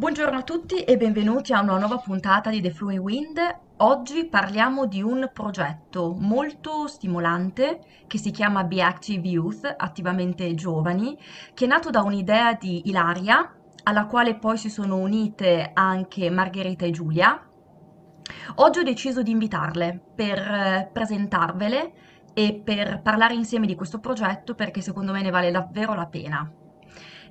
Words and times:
Buongiorno 0.00 0.38
a 0.38 0.42
tutti 0.42 0.82
e 0.82 0.96
benvenuti 0.96 1.52
a 1.52 1.60
una 1.60 1.76
nuova 1.76 1.98
puntata 1.98 2.48
di 2.48 2.62
The 2.62 2.70
Flowing 2.70 3.02
Wind. 3.02 3.38
Oggi 3.76 4.24
parliamo 4.24 4.86
di 4.86 5.02
un 5.02 5.28
progetto 5.30 6.16
molto 6.18 6.86
stimolante 6.86 7.84
che 8.06 8.16
si 8.16 8.30
chiama 8.30 8.64
Be 8.64 8.80
Active 8.80 9.28
Youth, 9.28 9.74
attivamente 9.76 10.54
giovani, 10.54 11.18
che 11.52 11.66
è 11.66 11.68
nato 11.68 11.90
da 11.90 12.00
un'idea 12.00 12.54
di 12.54 12.88
Ilaria, 12.88 13.54
alla 13.82 14.06
quale 14.06 14.36
poi 14.36 14.56
si 14.56 14.70
sono 14.70 14.96
unite 14.96 15.70
anche 15.74 16.30
Margherita 16.30 16.86
e 16.86 16.92
Giulia. 16.92 17.38
Oggi 18.54 18.78
ho 18.78 18.82
deciso 18.82 19.20
di 19.20 19.32
invitarle 19.32 20.00
per 20.14 20.38
eh, 20.38 20.90
presentarvele 20.90 21.92
e 22.32 22.58
per 22.64 23.02
parlare 23.02 23.34
insieme 23.34 23.66
di 23.66 23.74
questo 23.74 24.00
progetto 24.00 24.54
perché 24.54 24.80
secondo 24.80 25.12
me 25.12 25.20
ne 25.20 25.30
vale 25.30 25.50
davvero 25.50 25.92
la 25.92 26.06
pena. 26.06 26.50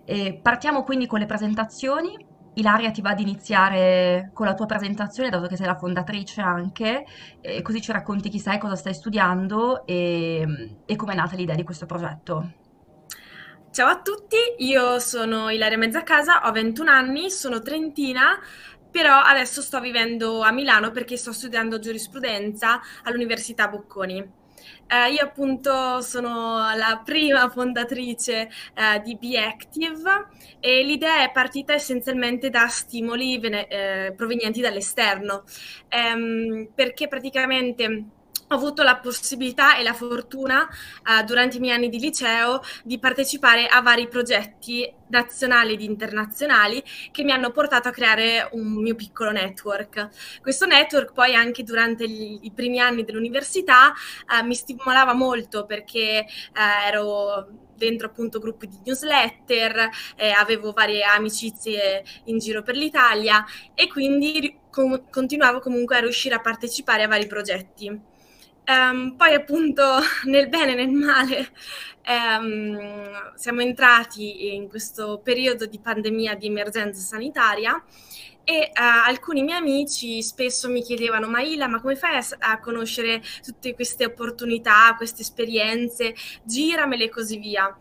E 0.06 0.40
partiamo 0.40 0.84
quindi 0.84 1.08
con 1.08 1.18
le 1.18 1.26
presentazioni 1.26 2.38
Ilaria 2.60 2.92
ti 2.92 3.02
va 3.02 3.12
ad 3.12 3.20
iniziare 3.20 4.32
con 4.34 4.46
la 4.46 4.54
tua 4.54 4.66
presentazione, 4.66 5.30
dato 5.30 5.48
che 5.48 5.56
sei 5.56 5.66
la 5.66 5.76
fondatrice 5.76 6.42
anche, 6.42 7.06
e 7.42 7.62
così 7.62 7.82
ci 7.82 7.92
racconti 7.92 8.30
chi 8.30 8.40
sei, 8.40 8.60
cosa 8.60 8.76
stai 8.76 8.94
studiando 8.94 9.86
e, 9.86 10.76
e 10.86 10.96
come 10.96 11.14
è 11.14 11.16
nata 11.16 11.36
l'idea 11.36 11.56
di 11.56 11.64
questo 11.64 11.86
progetto. 11.86 12.54
Ciao 13.72 13.88
a 13.88 14.02
tutti, 14.02 14.38
io 14.58 15.00
sono 15.00 15.50
Ilaria 15.50 15.78
Mezzacasa, 15.78 16.48
ho 16.48 16.52
21 16.52 16.90
anni, 16.90 17.30
sono 17.30 17.62
trentina, 17.62 18.40
però 18.90 19.20
adesso 19.20 19.62
sto 19.62 19.80
vivendo 19.80 20.42
a 20.42 20.52
Milano 20.52 20.92
perché 20.92 21.18
sto 21.18 21.32
studiando 21.32 21.78
giurisprudenza 21.78 22.82
all'Università 23.04 23.68
Bocconi. 23.68 24.39
Eh, 24.88 25.12
io 25.14 25.24
appunto 25.24 26.02
sono 26.02 26.58
la 26.76 27.02
prima 27.04 27.48
fondatrice 27.50 28.50
eh, 28.74 29.02
di 29.04 29.16
Be 29.18 29.40
Active 29.40 30.28
e 30.60 30.84
l'idea 30.84 31.24
è 31.24 31.32
partita 31.32 31.74
essenzialmente 31.74 32.50
da 32.50 32.68
stimoli 32.68 33.38
vene- 33.40 33.68
eh, 33.68 34.14
provenienti 34.16 34.62
dall'esterno, 34.62 35.44
ehm, 35.90 36.70
perché 36.74 37.08
praticamente 37.08 38.04
ho 38.52 38.56
avuto 38.56 38.82
la 38.84 38.98
possibilità 38.98 39.78
e 39.78 39.84
la 39.84 39.94
fortuna 39.94 40.62
uh, 40.64 41.24
durante 41.24 41.58
i 41.58 41.60
miei 41.60 41.76
anni 41.76 41.90
di 41.90 42.00
liceo 42.00 42.62
di 42.84 42.98
partecipare 42.98 43.68
a 43.68 43.82
vari 43.82 44.08
progetti 44.08 44.92
nazionali 45.10 45.74
ed 45.74 45.82
internazionali 45.82 46.84
che 47.12 47.24
mi 47.24 47.32
hanno 47.32 47.52
portato 47.52 47.88
a 47.88 47.92
creare 47.92 48.50
un 48.54 48.74
mio 48.74 48.96
piccolo 48.96 49.32
network. 49.32 50.40
Questo 50.42 50.66
network 50.66 51.14
poi 51.14 51.36
anche 51.36 51.64
durante 51.64 52.10
gli, 52.10 52.40
i 52.42 52.52
primi 52.52 52.80
anni 52.80 53.04
dell'università 53.04 53.94
uh, 54.28 54.46
mi 54.46 54.56
stimolava 54.56 55.14
molto 55.14 55.66
perché 55.66 56.26
uh, 56.28 56.88
ero 56.88 57.48
dentro 57.76 58.08
appunto 58.08 58.40
gruppi 58.40 58.68
di 58.68 58.78
newsletter, 58.84 59.90
eh, 60.18 60.32
avevo 60.32 60.74
varie 60.74 61.02
amicizie 61.02 62.04
in 62.26 62.38
giro 62.38 62.62
per 62.62 62.76
l'Italia 62.76 63.46
e 63.74 63.88
quindi 63.88 64.60
continuavo 65.10 65.60
comunque 65.60 65.96
a 65.96 66.02
riuscire 66.02 66.36
a 66.36 66.42
partecipare 66.42 67.04
a 67.04 67.08
vari 67.08 67.26
progetti. 67.26 68.09
Um, 68.70 69.16
poi 69.16 69.34
appunto 69.34 69.84
nel 70.26 70.48
bene 70.48 70.74
e 70.74 70.76
nel 70.76 70.92
male 70.92 71.50
um, 72.08 73.34
siamo 73.34 73.62
entrati 73.62 74.54
in 74.54 74.70
questo 74.70 75.22
periodo 75.24 75.66
di 75.66 75.80
pandemia, 75.80 76.36
di 76.36 76.46
emergenza 76.46 77.02
sanitaria 77.02 77.84
e 78.44 78.72
uh, 78.72 79.08
alcuni 79.08 79.42
miei 79.42 79.58
amici 79.58 80.22
spesso 80.22 80.70
mi 80.70 80.84
chiedevano 80.84 81.28
ma 81.28 81.42
Ila 81.42 81.68
ma 81.68 81.82
come 81.82 81.96
fai 81.96 82.18
a, 82.18 82.24
a, 82.52 82.60
conoscere 82.60 83.24
tutte 83.44 83.74
queste 83.74 84.06
opportunità, 84.06 84.94
queste 84.96 85.24
esperienze, 85.24 86.14
giramele 86.44 87.06
e 87.06 87.10
così 87.10 87.40
via. 87.40 87.76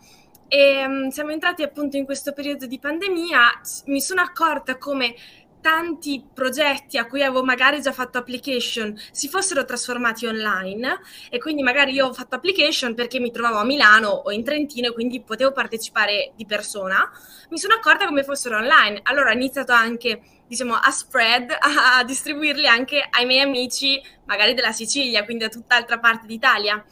E 0.49 0.87
um, 0.87 1.09
siamo 1.11 1.33
entrati 1.33 1.63
appunto 1.63 1.99
in 1.99 2.07
questo 2.07 2.33
periodo 2.33 2.65
di 2.65 2.79
pandemia, 2.79 3.61
mi 3.87 4.01
sono 4.01 4.23
accorta 4.23 4.79
come 4.79 5.15
tanti 5.61 6.25
progetti 6.33 6.99
a 6.99 7.07
cui 7.07 7.23
avevo 7.23 7.45
magari 7.45 7.81
già 7.81 7.93
fatto 7.93 8.19
application 8.19 8.99
si 9.11 9.29
fossero 9.29 9.65
trasformati 9.65 10.27
online 10.27 11.01
e 11.31 11.39
quindi 11.39 11.63
magari 11.63 11.93
io 11.93 12.07
ho 12.07 12.13
fatto 12.13 12.35
application 12.37 12.95
perché 12.95 13.21
mi 13.21 13.31
trovavo 13.31 13.59
a 13.59 13.65
Milano 13.65 14.09
o 14.09 14.31
in 14.31 14.45
Trentino 14.45 14.89
e 14.89 14.93
quindi 14.93 15.23
potevo 15.23 15.53
partecipare 15.53 16.33
di 16.37 16.47
persona, 16.47 17.11
mi 17.51 17.59
sono 17.59 17.75
accorta 17.75 18.07
come 18.07 18.25
fossero 18.25 18.57
online. 18.57 19.01
Allora 19.05 19.31
ho 19.31 19.35
iniziato 19.35 19.73
anche 19.73 20.21
diciamo 20.47 20.75
a 20.75 20.91
spread, 20.91 21.55
a 21.59 22.03
distribuirli 22.05 22.67
anche 22.67 23.07
ai 23.09 23.27
miei 23.27 23.43
amici 23.43 24.01
magari 24.25 24.55
della 24.55 24.73
Sicilia, 24.73 25.25
quindi 25.25 25.45
da 25.45 25.51
tutt'altra 25.51 25.99
parte 25.99 26.27
d'Italia. 26.27 26.83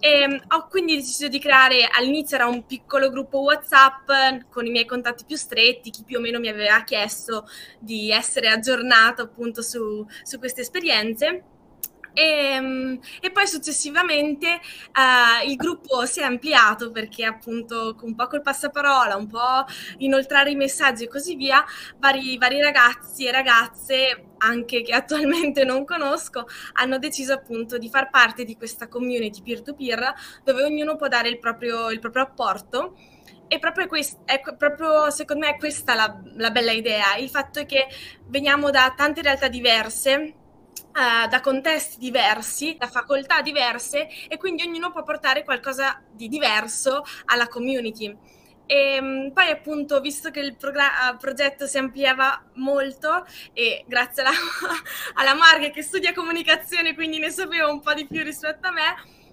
E 0.00 0.08
ehm, 0.08 0.40
ho 0.48 0.66
quindi 0.68 0.96
deciso 0.96 1.28
di 1.28 1.38
creare, 1.38 1.88
all'inizio 1.90 2.36
era 2.36 2.46
un 2.46 2.64
piccolo 2.66 3.10
gruppo 3.10 3.40
WhatsApp 3.40 4.08
con 4.48 4.66
i 4.66 4.70
miei 4.70 4.86
contatti 4.86 5.24
più 5.24 5.36
stretti, 5.36 5.90
chi 5.90 6.04
più 6.04 6.18
o 6.18 6.20
meno 6.20 6.38
mi 6.38 6.48
aveva 6.48 6.82
chiesto 6.84 7.46
di 7.78 8.10
essere 8.10 8.48
aggiornato 8.48 9.22
appunto 9.22 9.62
su, 9.62 10.06
su 10.22 10.38
queste 10.38 10.60
esperienze. 10.60 11.42
E, 12.12 12.22
ehm, 12.22 12.98
e, 13.20 13.30
poi 13.30 13.46
successivamente 13.46 14.60
uh, 14.94 15.48
il 15.48 15.56
gruppo 15.56 16.04
si 16.06 16.20
è 16.20 16.24
ampliato 16.24 16.90
perché 16.90 17.24
appunto 17.24 17.96
un 18.02 18.14
po' 18.14 18.26
col 18.26 18.42
passaparola, 18.42 19.16
un 19.16 19.26
po' 19.26 19.64
inoltrare 19.98 20.50
i 20.50 20.56
messaggi 20.56 21.04
e 21.04 21.08
così 21.08 21.36
via, 21.36 21.64
vari, 21.98 22.36
vari 22.38 22.60
ragazzi 22.60 23.26
e 23.26 23.32
ragazze 23.32 24.24
anche 24.38 24.82
che 24.82 24.92
attualmente 24.92 25.64
non 25.64 25.84
conosco, 25.84 26.46
hanno 26.74 26.98
deciso 26.98 27.32
appunto 27.32 27.78
di 27.78 27.88
far 27.88 28.10
parte 28.10 28.44
di 28.44 28.56
questa 28.56 28.88
community 28.88 29.42
peer-to-peer 29.42 30.14
dove 30.44 30.62
ognuno 30.62 30.96
può 30.96 31.08
dare 31.08 31.28
il 31.28 31.38
proprio, 31.38 31.90
il 31.90 32.00
proprio 32.00 32.22
apporto. 32.24 32.96
E 33.50 33.58
proprio, 33.58 33.86
quest- 33.86 34.18
è 34.26 34.42
proprio 34.58 35.08
secondo 35.10 35.46
me 35.46 35.54
è 35.54 35.58
questa 35.58 35.94
la, 35.94 36.20
la 36.36 36.50
bella 36.50 36.72
idea, 36.72 37.16
il 37.16 37.30
fatto 37.30 37.64
che 37.64 37.86
veniamo 38.26 38.68
da 38.70 38.92
tante 38.94 39.22
realtà 39.22 39.48
diverse, 39.48 40.34
Uh, 40.98 41.28
da 41.28 41.38
contesti 41.40 41.96
diversi, 42.00 42.74
da 42.76 42.88
facoltà 42.88 43.40
diverse 43.40 44.08
e 44.26 44.36
quindi 44.36 44.64
ognuno 44.64 44.90
può 44.90 45.04
portare 45.04 45.44
qualcosa 45.44 46.02
di 46.10 46.26
diverso 46.26 47.04
alla 47.26 47.46
community. 47.46 48.06
E 48.66 48.94
ehm, 48.96 49.30
poi 49.32 49.48
appunto, 49.48 50.00
visto 50.00 50.30
che 50.30 50.40
il 50.40 50.56
progr- 50.56 51.16
progetto 51.18 51.66
si 51.66 51.78
ampliava 51.78 52.44
molto 52.54 53.24
e 53.52 53.84
grazie 53.86 54.22
alla, 54.22 54.32
alla 55.14 55.34
Marghe 55.34 55.70
che 55.70 55.82
studia 55.82 56.12
comunicazione, 56.12 56.94
quindi 56.94 57.18
ne 57.18 57.30
sapeva 57.30 57.70
un 57.70 57.80
po' 57.80 57.94
di 57.94 58.06
più 58.06 58.22
rispetto 58.24 58.66
a 58.66 58.72
me, 58.72 58.88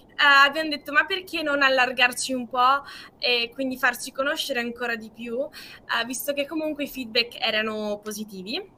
eh, 0.10 0.48
abbiamo 0.48 0.70
detto 0.70 0.92
ma 0.92 1.06
perché 1.06 1.42
non 1.42 1.64
allargarci 1.64 2.32
un 2.34 2.48
po' 2.48 2.84
e 3.18 3.50
quindi 3.54 3.78
farci 3.78 4.12
conoscere 4.12 4.60
ancora 4.60 4.96
di 4.96 5.12
più, 5.14 5.38
eh, 5.42 6.06
visto 6.06 6.32
che 6.32 6.46
comunque 6.46 6.84
i 6.84 6.88
feedback 6.88 7.38
erano 7.40 8.00
positivi. 8.04 8.75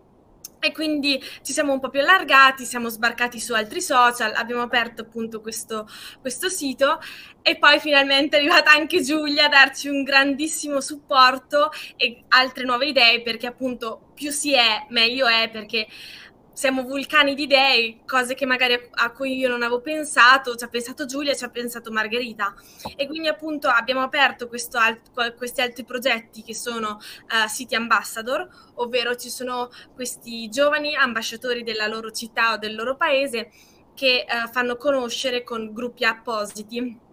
E 0.67 0.73
quindi 0.73 1.17
ci 1.43 1.53
siamo 1.53 1.71
un 1.71 1.79
po' 1.79 1.89
più 1.89 2.01
allargati, 2.01 2.65
siamo 2.65 2.89
sbarcati 2.89 3.39
su 3.39 3.53
altri 3.53 3.81
social, 3.81 4.33
abbiamo 4.35 4.63
aperto 4.63 5.03
appunto 5.03 5.39
questo, 5.39 5.87
questo 6.19 6.49
sito 6.49 6.99
e 7.41 7.57
poi 7.57 7.79
finalmente 7.79 8.35
è 8.35 8.39
arrivata 8.41 8.71
anche 8.71 9.01
Giulia 9.01 9.45
a 9.45 9.49
darci 9.49 9.87
un 9.87 10.03
grandissimo 10.03 10.81
supporto 10.81 11.71
e 11.95 12.25
altre 12.27 12.65
nuove 12.65 12.87
idee 12.87 13.21
perché 13.21 13.47
appunto 13.47 14.11
più 14.13 14.29
si 14.31 14.53
è 14.53 14.85
meglio 14.89 15.25
è 15.27 15.49
perché 15.49 15.87
siamo 16.57 16.81
vulcani 16.81 17.35
di 17.35 17.43
idee, 17.43 17.99
cose 18.07 18.33
che 18.33 18.47
magari 18.47 18.89
a 18.89 19.11
cui 19.11 19.37
io 19.37 19.47
non 19.47 19.61
avevo 19.61 19.79
pensato, 19.79 20.55
ci 20.55 20.63
ha 20.63 20.67
pensato 20.67 21.05
Giulia, 21.05 21.35
ci 21.35 21.43
ha 21.43 21.49
pensato 21.49 21.91
Margherita. 21.91 22.55
E 22.95 23.05
quindi 23.05 23.27
appunto 23.27 23.67
abbiamo 23.67 24.01
aperto 24.01 24.49
alt- 24.71 25.35
questi 25.35 25.61
altri 25.61 25.85
progetti 25.85 26.41
che 26.41 26.55
sono 26.55 26.97
uh, 26.97 27.47
City 27.47 27.75
Ambassador, 27.75 28.71
ovvero 28.73 29.15
ci 29.15 29.29
sono 29.29 29.69
questi 29.93 30.49
giovani 30.49 30.95
ambasciatori 30.95 31.61
della 31.61 31.85
loro 31.85 32.09
città 32.09 32.53
o 32.53 32.57
del 32.57 32.73
loro 32.73 32.95
paese 32.95 33.51
che 33.93 34.25
uh, 34.27 34.49
fanno 34.51 34.77
conoscere 34.77 35.43
con 35.43 35.71
gruppi 35.71 36.05
appositi 36.05 37.05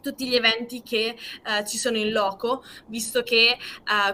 tutti 0.00 0.28
gli 0.28 0.36
eventi 0.36 0.80
che 0.80 1.16
uh, 1.44 1.66
ci 1.66 1.76
sono 1.76 1.96
in 1.96 2.12
loco, 2.12 2.62
visto 2.86 3.24
che 3.24 3.58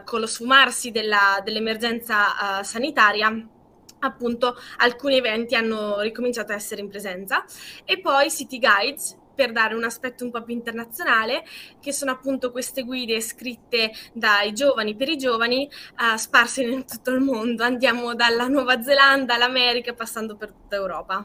con 0.04 0.20
lo 0.20 0.26
sfumarsi 0.26 0.90
della, 0.90 1.42
dell'emergenza 1.44 2.62
sanitaria 2.62 3.56
appunto 4.00 4.56
alcuni 4.78 5.16
eventi 5.16 5.54
hanno 5.54 6.00
ricominciato 6.00 6.52
a 6.52 6.54
essere 6.54 6.80
in 6.80 6.88
presenza 6.88 7.44
e 7.84 8.00
poi 8.00 8.30
City 8.30 8.58
Guides 8.58 9.16
per 9.38 9.52
dare 9.52 9.76
un 9.76 9.84
aspetto 9.84 10.24
un 10.24 10.32
po' 10.32 10.42
più 10.42 10.52
internazionale, 10.52 11.44
che 11.80 11.92
sono 11.92 12.10
appunto 12.10 12.50
queste 12.50 12.82
guide 12.82 13.20
scritte 13.20 13.92
dai 14.12 14.52
giovani 14.52 14.96
per 14.96 15.08
i 15.08 15.16
giovani, 15.16 15.70
uh, 15.96 16.16
sparse 16.16 16.64
in 16.64 16.84
tutto 16.84 17.12
il 17.12 17.20
mondo. 17.20 17.62
Andiamo 17.62 18.16
dalla 18.16 18.48
Nuova 18.48 18.82
Zelanda 18.82 19.34
all'America, 19.34 19.94
passando 19.94 20.34
per 20.34 20.50
tutta 20.50 20.74
Europa. 20.74 21.24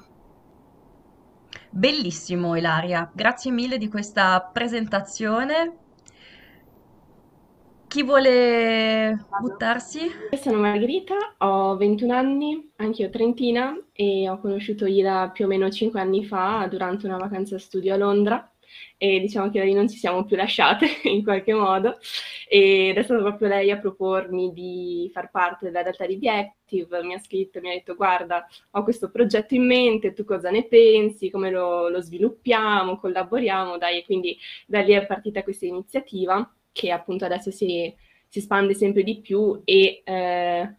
Bellissimo 1.72 2.56
Ilaria, 2.56 3.10
grazie 3.12 3.50
mille 3.50 3.80
di 3.80 3.88
questa 3.88 4.48
presentazione. 4.54 5.78
Chi 7.94 8.02
vuole 8.02 9.28
buttarsi? 9.40 10.10
Sono 10.42 10.58
Margherita, 10.58 11.36
ho 11.38 11.78
21 11.78 12.12
anni, 12.12 12.72
anche 12.78 13.04
io 13.04 13.12
trentina, 13.12 13.80
e 13.92 14.28
ho 14.28 14.40
conosciuto 14.40 14.88
Ida 14.88 15.30
più 15.30 15.46
o 15.46 15.48
meno 15.48 15.70
5 15.70 16.00
anni 16.02 16.26
fa 16.26 16.66
durante 16.68 17.06
una 17.06 17.18
vacanza 17.18 17.60
studio 17.60 17.94
a 17.94 17.98
Londra. 17.98 18.52
e 18.98 19.20
diciamo 19.20 19.52
che 19.52 19.60
da 19.60 19.66
lì 19.66 19.74
non 19.74 19.88
ci 19.88 19.98
siamo 19.98 20.26
più 20.26 20.36
lasciate 20.36 20.88
in 21.08 21.24
qualche 21.24 21.54
modo 21.54 22.00
ed 22.48 22.98
è 22.98 23.04
stata 23.04 23.22
proprio 23.22 23.48
lei 23.48 23.70
a 23.70 23.78
propormi 23.78 24.52
di 24.54 25.10
far 25.14 25.30
parte 25.30 25.66
della 25.66 25.84
realtà 25.84 26.08
di 26.08 26.18
The 26.18 26.30
Active, 26.30 27.04
mi 27.04 27.14
ha 27.14 27.20
scritto, 27.20 27.60
mi 27.62 27.70
ha 27.70 27.74
detto 27.74 27.94
guarda 27.96 28.48
ho 28.72 28.84
questo 28.84 29.12
progetto 29.12 29.54
in 29.54 29.68
mente, 29.68 30.14
tu 30.14 30.24
cosa 30.26 30.50
ne 30.50 30.66
pensi, 30.66 31.30
come 31.30 31.52
lo, 31.52 31.90
lo 31.90 32.02
sviluppiamo, 32.02 32.98
collaboriamo, 32.98 33.78
dai, 33.78 34.00
e 34.00 34.06
quindi 34.06 34.36
da 34.66 34.82
lì 34.82 34.94
è 34.94 35.06
partita 35.06 35.44
questa 35.44 35.68
iniziativa 35.68 36.52
che 36.74 36.92
appunto 36.92 37.24
adesso 37.24 37.52
si, 37.52 37.94
si 38.28 38.40
espande 38.40 38.74
sempre 38.74 39.04
di 39.04 39.22
più 39.22 39.62
e 39.64 40.02
eh, 40.04 40.76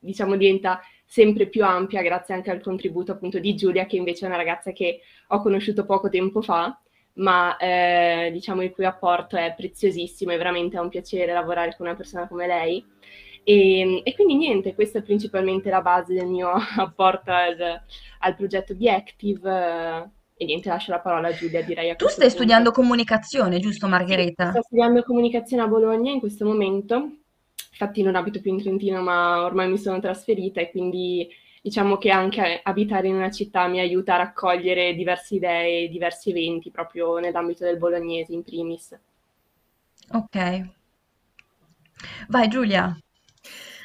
diciamo 0.00 0.36
diventa 0.36 0.80
sempre 1.06 1.46
più 1.46 1.64
ampia 1.64 2.02
grazie 2.02 2.34
anche 2.34 2.50
al 2.50 2.60
contributo 2.60 3.12
appunto 3.12 3.38
di 3.38 3.54
Giulia 3.54 3.86
che 3.86 3.96
invece 3.96 4.24
è 4.24 4.28
una 4.28 4.36
ragazza 4.36 4.72
che 4.72 5.02
ho 5.28 5.40
conosciuto 5.40 5.84
poco 5.84 6.08
tempo 6.08 6.42
fa 6.42 6.76
ma 7.14 7.56
eh, 7.56 8.30
diciamo 8.32 8.62
il 8.62 8.72
cui 8.72 8.84
apporto 8.84 9.36
è 9.36 9.54
preziosissimo 9.56 10.32
e 10.32 10.36
veramente 10.36 10.76
è 10.76 10.80
un 10.80 10.88
piacere 10.88 11.32
lavorare 11.32 11.74
con 11.76 11.86
una 11.86 11.96
persona 11.96 12.26
come 12.26 12.46
lei. 12.46 12.84
E, 13.44 14.00
e 14.02 14.14
quindi 14.14 14.36
niente, 14.36 14.74
questa 14.74 14.98
è 14.98 15.02
principalmente 15.02 15.68
la 15.70 15.82
base 15.82 16.14
del 16.14 16.26
mio 16.26 16.50
apporto 16.78 17.30
al, 17.30 17.82
al 18.20 18.36
progetto 18.36 18.74
Be 18.74 18.90
Active 18.90 20.10
e 20.36 20.44
niente, 20.44 20.68
lascio 20.68 20.90
la 20.90 21.00
parola 21.00 21.28
a 21.28 21.32
Giulia, 21.32 21.62
direi. 21.62 21.90
A 21.90 21.94
tu 21.94 22.06
stai 22.06 22.26
punto. 22.26 22.34
studiando 22.34 22.70
comunicazione, 22.72 23.60
giusto 23.60 23.86
Margherita? 23.86 24.46
Sì, 24.46 24.50
sto 24.50 24.62
studiando 24.62 25.02
comunicazione 25.04 25.62
a 25.62 25.68
Bologna 25.68 26.10
in 26.10 26.18
questo 26.18 26.44
momento, 26.44 27.18
infatti 27.70 28.02
non 28.02 28.16
abito 28.16 28.40
più 28.40 28.52
in 28.52 28.60
Trentino, 28.60 29.00
ma 29.00 29.44
ormai 29.44 29.68
mi 29.68 29.78
sono 29.78 30.00
trasferita 30.00 30.60
e 30.60 30.70
quindi 30.70 31.28
diciamo 31.62 31.96
che 31.96 32.10
anche 32.10 32.60
abitare 32.62 33.06
in 33.06 33.14
una 33.14 33.30
città 33.30 33.66
mi 33.68 33.78
aiuta 33.78 34.14
a 34.14 34.18
raccogliere 34.18 34.94
diverse 34.94 35.36
idee, 35.36 35.88
diversi 35.88 36.30
eventi 36.30 36.70
proprio 36.70 37.18
nell'ambito 37.18 37.64
del 37.64 37.78
bolognese 37.78 38.32
in 38.32 38.42
primis. 38.42 38.98
Ok. 40.10 40.68
Vai 42.28 42.48
Giulia. 42.48 42.98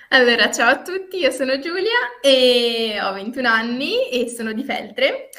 Allora, 0.10 0.50
ciao 0.50 0.72
a 0.72 0.82
tutti, 0.82 1.18
io 1.18 1.30
sono 1.30 1.60
Giulia 1.60 2.20
e 2.22 2.98
ho 3.00 3.14
21 3.14 3.48
anni 3.48 4.10
e 4.10 4.28
sono 4.28 4.52
di 4.54 4.64
Feltre 4.64 5.30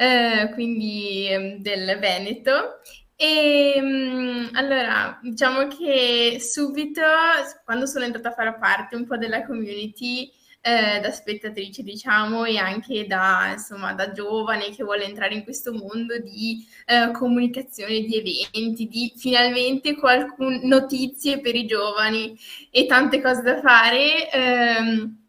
eh, 0.00 0.48
quindi 0.54 1.28
ehm, 1.28 1.56
del 1.58 1.98
Veneto. 1.98 2.80
E 3.16 3.74
mm, 3.78 4.46
allora, 4.54 5.18
diciamo 5.22 5.66
che 5.68 6.38
subito, 6.40 7.02
quando 7.64 7.84
sono 7.84 8.06
entrata 8.06 8.30
a 8.30 8.32
fare 8.32 8.56
parte 8.58 8.96
un 8.96 9.06
po' 9.06 9.18
della 9.18 9.44
community, 9.44 10.32
eh, 10.62 11.00
da 11.00 11.10
spettatrice, 11.10 11.82
diciamo, 11.82 12.44
e 12.44 12.56
anche 12.56 13.06
da, 13.06 13.50
insomma, 13.52 13.92
da 13.92 14.10
giovane 14.12 14.70
che 14.70 14.84
vuole 14.84 15.04
entrare 15.04 15.34
in 15.34 15.44
questo 15.44 15.72
mondo 15.72 16.18
di 16.18 16.66
eh, 16.86 17.10
comunicazione, 17.12 18.00
di 18.00 18.16
eventi, 18.16 18.88
di 18.88 19.12
finalmente 19.16 19.96
qualcun, 19.96 20.60
notizie 20.62 21.40
per 21.40 21.54
i 21.56 21.66
giovani 21.66 22.38
e 22.70 22.86
tante 22.86 23.20
cose 23.20 23.42
da 23.42 23.60
fare. 23.60 24.30
Ehm, 24.30 25.19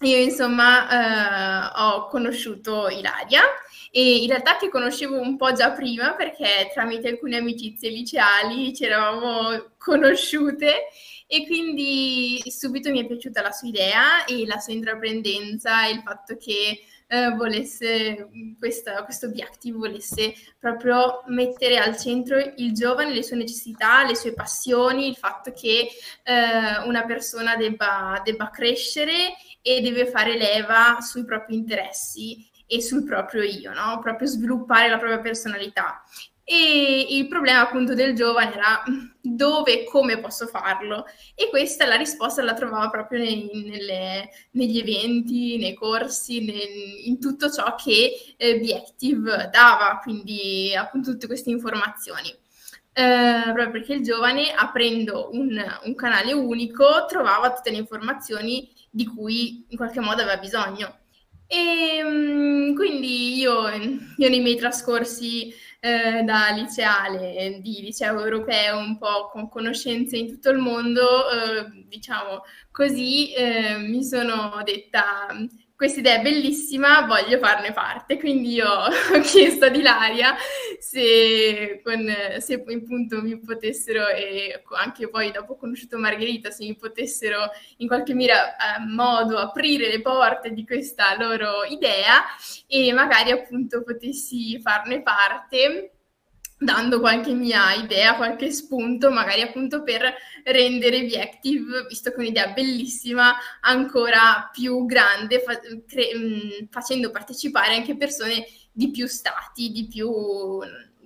io, 0.00 0.16
insomma, 0.16 1.72
eh, 1.74 1.82
ho 1.82 2.06
conosciuto 2.06 2.88
Ilaria 2.88 3.42
e 3.90 4.18
in 4.22 4.28
realtà 4.28 4.56
che 4.56 4.68
conoscevo 4.68 5.18
un 5.18 5.36
po' 5.36 5.52
già 5.52 5.72
prima 5.72 6.14
perché 6.14 6.70
tramite 6.72 7.08
alcune 7.08 7.38
amicizie 7.38 7.90
liceali 7.90 8.74
ci 8.74 8.84
eravamo 8.84 9.70
conosciute 9.76 10.88
e 11.26 11.46
quindi 11.46 12.42
subito 12.46 12.90
mi 12.90 13.00
è 13.00 13.06
piaciuta 13.06 13.42
la 13.42 13.50
sua 13.50 13.68
idea 13.68 14.24
e 14.24 14.46
la 14.46 14.58
sua 14.58 14.72
intraprendenza 14.72 15.86
e 15.86 15.92
il 15.92 16.02
fatto 16.04 16.36
che 16.36 16.80
eh, 17.08 17.30
volesse 17.30 18.28
questa, 18.58 19.02
questo 19.04 19.30
Be 19.30 19.46
volesse 19.72 20.34
proprio 20.58 21.22
mettere 21.26 21.78
al 21.78 21.96
centro 21.96 22.38
il 22.56 22.72
giovane, 22.72 23.12
le 23.12 23.22
sue 23.22 23.36
necessità, 23.36 24.04
le 24.04 24.14
sue 24.14 24.34
passioni, 24.34 25.08
il 25.08 25.16
fatto 25.16 25.52
che 25.52 25.88
eh, 26.22 26.86
una 26.86 27.04
persona 27.04 27.56
debba, 27.56 28.20
debba 28.22 28.50
crescere 28.50 29.34
e 29.62 29.80
deve 29.80 30.06
fare 30.06 30.36
leva 30.36 30.98
sui 31.00 31.24
propri 31.24 31.54
interessi 31.54 32.48
e 32.66 32.82
sul 32.82 33.04
proprio 33.04 33.42
io, 33.42 33.72
no? 33.72 33.98
proprio 34.00 34.28
sviluppare 34.28 34.88
la 34.88 34.98
propria 34.98 35.20
personalità. 35.20 36.02
E 36.50 37.06
il 37.10 37.28
problema 37.28 37.60
appunto 37.60 37.92
del 37.92 38.14
giovane 38.14 38.54
era 38.54 38.82
dove 39.20 39.82
e 39.82 39.84
come 39.84 40.18
posso 40.18 40.46
farlo 40.46 41.04
e 41.34 41.50
questa 41.50 41.84
la 41.84 41.96
risposta 41.96 42.42
la 42.42 42.54
trovava 42.54 42.88
proprio 42.88 43.18
nei, 43.18 43.50
nelle, 43.66 44.30
negli 44.52 44.78
eventi, 44.78 45.58
nei 45.58 45.74
corsi, 45.74 46.42
nel, 46.42 47.04
in 47.04 47.20
tutto 47.20 47.50
ciò 47.50 47.74
che 47.74 48.34
eh, 48.38 48.58
Beactive 48.60 49.50
dava, 49.52 50.00
quindi 50.02 50.74
appunto 50.74 51.10
tutte 51.10 51.26
queste 51.26 51.50
informazioni. 51.50 52.34
Eh, 52.94 53.42
proprio 53.42 53.70
perché 53.70 53.92
il 53.92 54.02
giovane 54.02 54.50
aprendo 54.50 55.28
un, 55.32 55.62
un 55.84 55.94
canale 55.94 56.32
unico 56.32 57.04
trovava 57.06 57.52
tutte 57.52 57.70
le 57.70 57.76
informazioni 57.76 58.72
di 58.88 59.04
cui 59.04 59.66
in 59.68 59.76
qualche 59.76 60.00
modo 60.00 60.22
aveva 60.22 60.38
bisogno. 60.38 61.00
E 61.50 62.02
mm, 62.04 62.74
quindi 62.74 63.38
io, 63.38 63.68
io, 63.68 64.28
nei 64.28 64.40
miei 64.40 64.56
trascorsi 64.56 65.50
eh, 65.80 66.22
da 66.24 66.50
liceale, 66.50 67.58
di 67.60 67.82
liceo 67.82 68.20
europeo, 68.20 68.78
un 68.78 68.98
po' 68.98 69.28
con 69.30 69.48
conoscenze 69.48 70.16
in 70.16 70.28
tutto 70.28 70.50
il 70.50 70.58
mondo, 70.58 71.30
eh, 71.30 71.84
diciamo 71.86 72.42
così, 72.70 73.32
eh, 73.32 73.78
mi 73.78 74.02
sono 74.04 74.60
detta 74.64 75.26
questa 75.78 76.00
idea 76.00 76.16
è 76.16 76.22
bellissima, 76.22 77.02
voglio 77.02 77.38
farne 77.38 77.72
parte. 77.72 78.18
Quindi 78.18 78.54
io 78.54 78.66
ho 78.68 79.20
chiesto 79.22 79.66
ad 79.66 79.76
Ilaria 79.76 80.34
se, 80.80 81.80
con, 81.84 82.04
se 82.40 82.54
appunto 82.54 83.22
mi 83.22 83.38
potessero, 83.38 84.08
e 84.08 84.60
anche 84.76 85.08
poi 85.08 85.30
dopo 85.30 85.52
ho 85.52 85.56
conosciuto 85.56 85.96
Margherita, 85.96 86.50
se 86.50 86.64
mi 86.64 86.74
potessero 86.74 87.42
in 87.76 87.86
qualche 87.86 88.12
mira, 88.12 88.56
eh, 88.56 88.84
modo 88.88 89.38
aprire 89.38 89.88
le 89.88 90.00
porte 90.00 90.52
di 90.52 90.66
questa 90.66 91.16
loro 91.16 91.62
idea 91.62 92.24
e 92.66 92.92
magari 92.92 93.30
appunto 93.30 93.84
potessi 93.84 94.58
farne 94.58 95.00
parte 95.00 95.92
dando 96.58 96.98
qualche 96.98 97.32
mia 97.32 97.72
idea, 97.74 98.16
qualche 98.16 98.50
spunto, 98.50 99.10
magari 99.10 99.42
appunto 99.42 99.82
per 99.84 100.02
rendere 100.44 101.02
Viactive, 101.02 101.86
visto 101.88 102.10
che 102.10 102.16
è 102.16 102.20
un'idea 102.20 102.48
bellissima, 102.48 103.34
ancora 103.60 104.48
più 104.52 104.84
grande, 104.84 105.40
fa- 105.40 105.60
cre- 105.86 106.10
mm, 106.16 106.66
facendo 106.70 107.10
partecipare 107.10 107.74
anche 107.74 107.96
persone 107.96 108.44
di 108.72 108.90
più 108.90 109.06
stati, 109.06 109.70
di 109.70 109.86
più, 109.86 110.10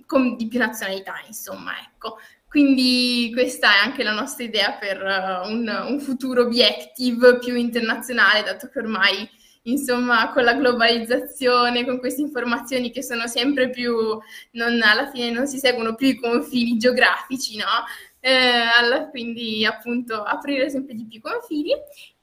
con, 0.05 0.35
di 0.35 0.47
più 0.47 0.59
nazionalità, 0.59 1.21
insomma, 1.27 1.73
ecco. 1.79 2.17
Quindi 2.47 3.31
questa 3.33 3.73
è 3.73 3.85
anche 3.85 4.03
la 4.03 4.13
nostra 4.13 4.43
idea 4.43 4.73
per 4.73 5.01
uh, 5.01 5.49
un, 5.49 5.67
un 5.87 5.99
futuro 5.99 6.47
Viactive 6.47 7.39
più 7.39 7.55
internazionale, 7.55 8.43
dato 8.43 8.69
che 8.69 8.79
ormai 8.79 9.27
insomma, 9.63 10.31
con 10.31 10.43
la 10.43 10.55
globalizzazione, 10.55 11.85
con 11.85 11.99
queste 11.99 12.21
informazioni 12.21 12.91
che 12.91 13.03
sono 13.03 13.27
sempre 13.27 13.69
più, 13.69 13.95
non, 14.51 14.81
alla 14.81 15.09
fine 15.11 15.31
non 15.31 15.47
si 15.47 15.57
seguono 15.57 15.95
più 15.95 16.07
i 16.07 16.15
confini 16.15 16.77
geografici, 16.77 17.57
no? 17.57 17.85
Eh, 18.19 19.09
quindi 19.09 19.65
appunto 19.65 20.23
aprire 20.23 20.69
sempre 20.69 20.95
di 20.95 21.05
più 21.05 21.17
i 21.17 21.21
confini 21.21 21.71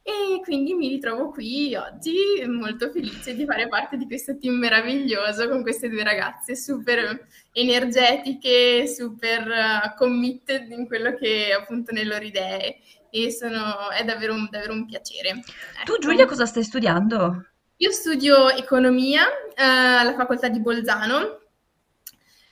e 0.03 0.41
quindi 0.43 0.73
mi 0.73 0.89
ritrovo 0.89 1.29
qui 1.29 1.75
oggi 1.75 2.15
molto 2.47 2.91
felice 2.91 3.35
di 3.35 3.45
fare 3.45 3.69
parte 3.69 3.99
di 3.99 4.07
questo 4.07 4.39
team 4.39 4.55
meraviglioso 4.55 5.47
con 5.49 5.61
queste 5.61 5.91
due 5.91 6.03
ragazze 6.03 6.57
super 6.57 7.27
energetiche, 7.53 8.87
super 8.87 9.47
uh, 9.47 9.97
committed 9.97 10.71
in 10.71 10.87
quello 10.87 11.15
che 11.17 11.53
appunto 11.53 11.93
nelle 11.93 12.09
loro 12.09 12.25
idee 12.25 12.79
e 13.11 13.31
sono, 13.31 13.91
è 13.91 14.05
davvero 14.05 14.35
un, 14.35 14.49
davvero 14.51 14.73
un 14.73 14.87
piacere. 14.87 15.31
Ecco. 15.31 15.85
Tu 15.85 15.99
Giulia 15.99 16.27
cosa 16.27 16.47
stai 16.47 16.65
studiando? 16.65 17.47
Io 17.77 17.91
studio 17.93 18.51
economia 18.51 19.27
eh, 19.55 19.63
alla 19.63 20.15
facoltà 20.15 20.49
di 20.49 20.61
Bolzano 20.61 21.41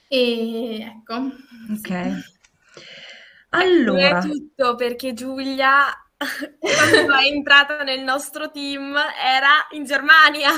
e 0.07 0.81
ecco. 0.81 1.31
Ok. 1.71 2.37
Allora. 3.49 4.19
È 4.19 4.21
tutto 4.21 4.75
perché 4.75 5.13
Giulia 5.13 5.85
quando 6.59 7.13
è 7.15 7.25
entrata 7.27 7.83
nel 7.83 8.01
nostro 8.01 8.51
team 8.51 8.95
era 8.95 9.67
in 9.71 9.85
Germania. 9.85 10.51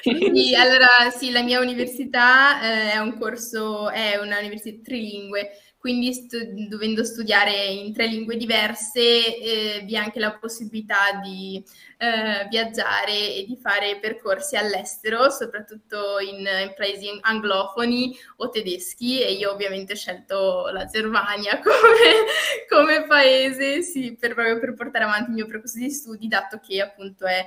Sì, 0.00 0.54
allora 0.54 1.10
sì, 1.10 1.30
la 1.30 1.42
mia 1.42 1.60
università 1.60 2.60
eh, 2.60 2.92
è 2.92 2.98
un 2.98 3.18
corso, 3.18 3.90
è 3.90 4.16
una 4.16 4.38
università 4.38 4.80
trilingue 4.84 5.50
quindi 5.78 6.12
stu- 6.12 6.66
dovendo 6.68 7.04
studiare 7.04 7.66
in 7.66 7.92
tre 7.92 8.06
lingue 8.06 8.36
diverse 8.36 9.00
eh, 9.00 9.82
vi 9.84 9.94
è 9.94 9.98
anche 9.98 10.18
la 10.18 10.36
possibilità 10.36 11.20
di 11.22 11.62
eh, 11.98 12.46
viaggiare 12.50 13.34
e 13.34 13.44
di 13.46 13.56
fare 13.56 13.98
percorsi 13.98 14.56
all'estero, 14.56 15.30
soprattutto 15.30 16.18
in, 16.18 16.38
in, 16.38 16.74
paesi 16.76 17.08
anglofoni 17.20 18.16
o 18.36 18.48
tedeschi 18.50 19.20
e 19.22 19.32
io 19.32 19.52
ovviamente 19.52 19.92
ho 19.92 19.96
scelto 19.96 20.68
la 20.72 20.84
Germania 20.86 21.60
come, 21.62 22.24
come 22.68 23.06
paese 23.06 23.82
sì, 23.82 24.16
per, 24.18 24.34
per 24.34 24.74
portare 24.74 25.04
avanti 25.04 25.30
il 25.30 25.36
mio 25.36 25.46
percorso 25.46 25.78
di 25.78 25.90
studi, 25.90 26.26
dato 26.26 26.58
che 26.58 26.80
appunto 26.80 27.24
è 27.24 27.46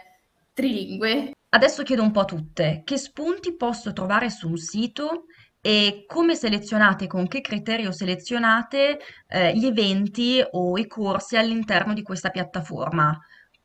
trilingue. 0.54 1.34
Adesso 1.54 1.84
chiedo 1.84 2.02
un 2.02 2.12
po' 2.12 2.22
a 2.22 2.26
tutte, 2.26 2.82
che 2.86 2.98
spunti 2.98 3.56
posso 3.58 3.92
trovare 3.92 4.30
sul 4.30 4.58
sito 4.58 5.26
e 5.62 6.06
come 6.08 6.36
selezionate, 6.36 7.08
con 7.08 7.28
che 7.28 7.42
criterio 7.42 7.92
selezionate 7.92 9.00
eh, 9.28 9.56
gli 9.56 9.66
eventi 9.66 10.44
o 10.52 10.78
i 10.78 10.88
corsi 10.88 11.38
all'interno 11.38 11.94
di 11.94 12.02
questa 12.02 12.30
piattaforma? 12.30 13.18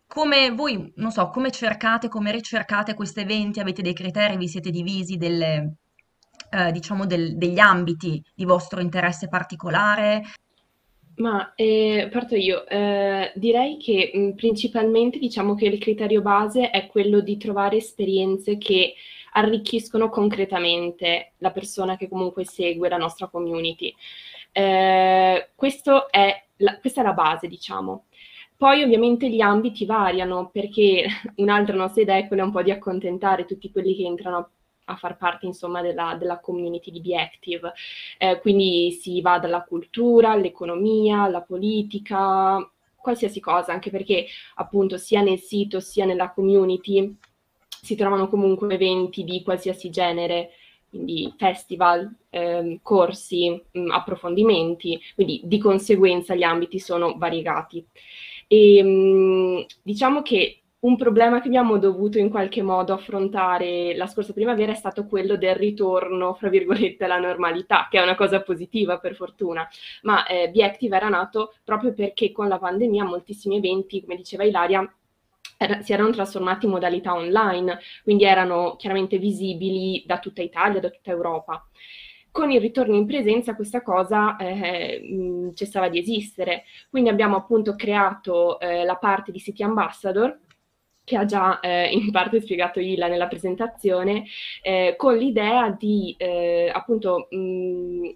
Come 0.06 0.50
voi, 0.50 0.92
non 0.96 1.10
so, 1.10 1.28
come 1.30 1.50
cercate, 1.50 2.08
come 2.08 2.30
ricercate 2.32 2.94
questi 2.94 3.20
eventi? 3.20 3.60
Avete 3.60 3.82
dei 3.82 3.94
criteri, 3.94 4.36
vi 4.36 4.48
siete 4.48 4.70
divisi 4.70 5.16
delle, 5.16 5.76
eh, 6.50 6.70
diciamo 6.72 7.06
del- 7.06 7.36
degli 7.36 7.58
ambiti 7.58 8.22
di 8.34 8.44
vostro 8.44 8.80
interesse 8.80 9.28
particolare? 9.28 10.22
Ma 11.16 11.54
eh, 11.54 12.08
parto 12.12 12.36
io. 12.36 12.66
Eh, 12.66 13.32
direi 13.36 13.78
che 13.78 14.10
mh, 14.12 14.34
principalmente 14.36 15.18
diciamo 15.18 15.54
che 15.54 15.64
il 15.66 15.78
criterio 15.78 16.20
base 16.20 16.70
è 16.70 16.86
quello 16.88 17.20
di 17.20 17.38
trovare 17.38 17.76
esperienze 17.78 18.58
che 18.58 18.94
arricchiscono 19.36 20.08
concretamente 20.08 21.32
la 21.38 21.50
persona 21.50 21.96
che 21.96 22.08
comunque 22.08 22.44
segue 22.44 22.88
la 22.88 22.96
nostra 22.96 23.28
community. 23.28 23.94
Eh, 24.52 25.48
è 26.10 26.44
la, 26.56 26.78
questa 26.78 27.00
è 27.00 27.04
la 27.04 27.12
base, 27.12 27.46
diciamo. 27.46 28.06
Poi 28.56 28.82
ovviamente 28.82 29.28
gli 29.28 29.42
ambiti 29.42 29.84
variano 29.84 30.48
perché 30.50 31.06
un'altra 31.36 31.76
nostra 31.76 32.02
idea 32.02 32.16
è 32.16 32.26
quella 32.26 32.44
un 32.44 32.52
po' 32.52 32.62
di 32.62 32.70
accontentare 32.70 33.44
tutti 33.44 33.70
quelli 33.70 33.94
che 33.94 34.04
entrano 34.04 34.50
a 34.88 34.96
far 34.96 35.16
parte 35.16 35.46
insomma 35.46 35.82
della, 35.82 36.16
della 36.18 36.40
community 36.40 36.90
di 36.90 37.00
Be 37.00 37.20
Active. 37.20 37.72
Eh, 38.18 38.40
quindi 38.40 38.92
si 38.92 39.20
va 39.20 39.38
dalla 39.38 39.64
cultura 39.64 40.30
all'economia, 40.30 41.22
alla 41.22 41.42
politica, 41.42 42.66
qualsiasi 42.96 43.40
cosa, 43.40 43.72
anche 43.72 43.90
perché 43.90 44.26
appunto 44.54 44.96
sia 44.96 45.20
nel 45.20 45.38
sito 45.38 45.80
sia 45.80 46.06
nella 46.06 46.32
community 46.32 47.14
si 47.82 47.96
trovano 47.96 48.28
comunque 48.28 48.74
eventi 48.74 49.24
di 49.24 49.42
qualsiasi 49.42 49.90
genere, 49.90 50.50
quindi 50.88 51.32
festival, 51.36 52.10
ehm, 52.30 52.78
corsi, 52.82 53.50
mh, 53.72 53.90
approfondimenti, 53.90 55.00
quindi 55.14 55.40
di 55.44 55.58
conseguenza 55.58 56.34
gli 56.34 56.42
ambiti 56.42 56.78
sono 56.78 57.14
variegati. 57.16 57.84
E, 58.46 58.82
mh, 58.82 58.88
mm, 58.88 59.60
diciamo 59.82 60.22
che 60.22 60.60
un 60.86 60.96
problema 60.96 61.40
che 61.40 61.48
abbiamo 61.48 61.78
dovuto 61.78 62.18
in 62.18 62.28
qualche 62.30 62.62
modo 62.62 62.92
affrontare 62.92 63.96
la 63.96 64.06
scorsa 64.06 64.32
primavera 64.32 64.72
è 64.72 64.74
stato 64.76 65.06
quello 65.06 65.36
del 65.36 65.56
ritorno, 65.56 66.34
fra 66.34 66.48
virgolette, 66.48 67.04
alla 67.04 67.18
normalità, 67.18 67.88
che 67.90 67.98
è 67.98 68.02
una 68.02 68.14
cosa 68.14 68.42
positiva 68.42 68.98
per 68.98 69.14
fortuna, 69.16 69.68
ma 70.02 70.24
eh, 70.26 70.52
Active 70.62 70.96
era 70.96 71.08
nato 71.08 71.54
proprio 71.64 71.92
perché 71.92 72.30
con 72.30 72.48
la 72.48 72.58
pandemia 72.58 73.04
moltissimi 73.04 73.56
eventi, 73.56 74.02
come 74.02 74.16
diceva 74.16 74.44
Ilaria, 74.44 74.88
era, 75.56 75.80
si 75.82 75.92
erano 75.92 76.10
trasformati 76.10 76.66
in 76.66 76.72
modalità 76.72 77.14
online, 77.14 77.78
quindi 78.02 78.24
erano 78.24 78.76
chiaramente 78.76 79.18
visibili 79.18 80.02
da 80.06 80.18
tutta 80.18 80.42
Italia, 80.42 80.80
da 80.80 80.90
tutta 80.90 81.10
Europa. 81.10 81.66
Con 82.30 82.50
il 82.50 82.60
ritorno 82.60 82.94
in 82.94 83.06
presenza 83.06 83.54
questa 83.54 83.82
cosa 83.82 84.36
eh, 84.36 85.00
mh, 85.00 85.54
cessava 85.54 85.88
di 85.88 85.98
esistere, 85.98 86.64
quindi 86.90 87.08
abbiamo 87.08 87.36
appunto 87.36 87.74
creato 87.74 88.60
eh, 88.60 88.84
la 88.84 88.96
parte 88.96 89.32
di 89.32 89.38
City 89.38 89.62
Ambassador, 89.62 90.38
che 91.02 91.16
ha 91.16 91.24
già 91.24 91.60
eh, 91.60 91.88
in 91.92 92.10
parte 92.10 92.40
spiegato 92.40 92.80
Ila 92.80 93.06
nella 93.06 93.28
presentazione, 93.28 94.24
eh, 94.60 94.94
con 94.98 95.16
l'idea 95.16 95.70
di 95.70 96.14
eh, 96.18 96.70
appunto 96.74 97.28
mh, 97.30 98.10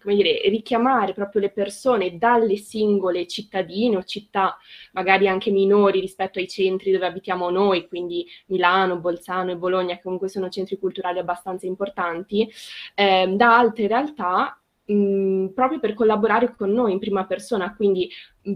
come 0.00 0.14
dire, 0.14 0.40
richiamare 0.46 1.12
proprio 1.12 1.42
le 1.42 1.50
persone 1.50 2.16
dalle 2.16 2.56
singole 2.56 3.26
cittadine 3.26 3.96
o 3.96 4.04
città 4.04 4.56
magari 4.92 5.28
anche 5.28 5.50
minori 5.50 6.00
rispetto 6.00 6.38
ai 6.38 6.48
centri 6.48 6.90
dove 6.90 7.06
abitiamo 7.06 7.50
noi, 7.50 7.86
quindi 7.86 8.26
Milano, 8.46 8.98
Bolzano 8.98 9.50
e 9.50 9.56
Bologna, 9.56 9.96
che 9.96 10.02
comunque 10.02 10.28
sono 10.28 10.48
centri 10.48 10.78
culturali 10.78 11.18
abbastanza 11.18 11.66
importanti, 11.66 12.48
eh, 12.94 13.26
da 13.36 13.58
altre 13.58 13.86
realtà 13.86 14.58
mh, 14.84 15.48
proprio 15.48 15.80
per 15.80 15.94
collaborare 15.94 16.54
con 16.56 16.70
noi 16.70 16.92
in 16.92 16.98
prima 16.98 17.26
persona, 17.26 17.74
quindi 17.74 18.10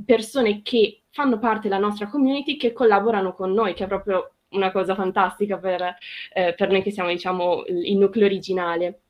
persone 0.05 0.63
che 0.63 1.03
fanno 1.11 1.39
parte 1.39 1.69
della 1.69 1.81
nostra 1.81 2.09
community 2.09 2.57
che 2.57 2.73
collaborano 2.73 3.35
con 3.35 3.53
noi, 3.53 3.75
che 3.75 3.85
è 3.85 3.87
proprio 3.87 4.35
una 4.53 4.71
cosa 4.71 4.95
fantastica 4.95 5.59
per, 5.59 5.97
eh, 6.35 6.55
per 6.55 6.71
noi 6.71 6.83
che 6.83 6.91
siamo, 6.91 7.11
diciamo, 7.11 7.65
il 7.67 7.97
nucleo 7.97 8.27
originale 8.27 9.01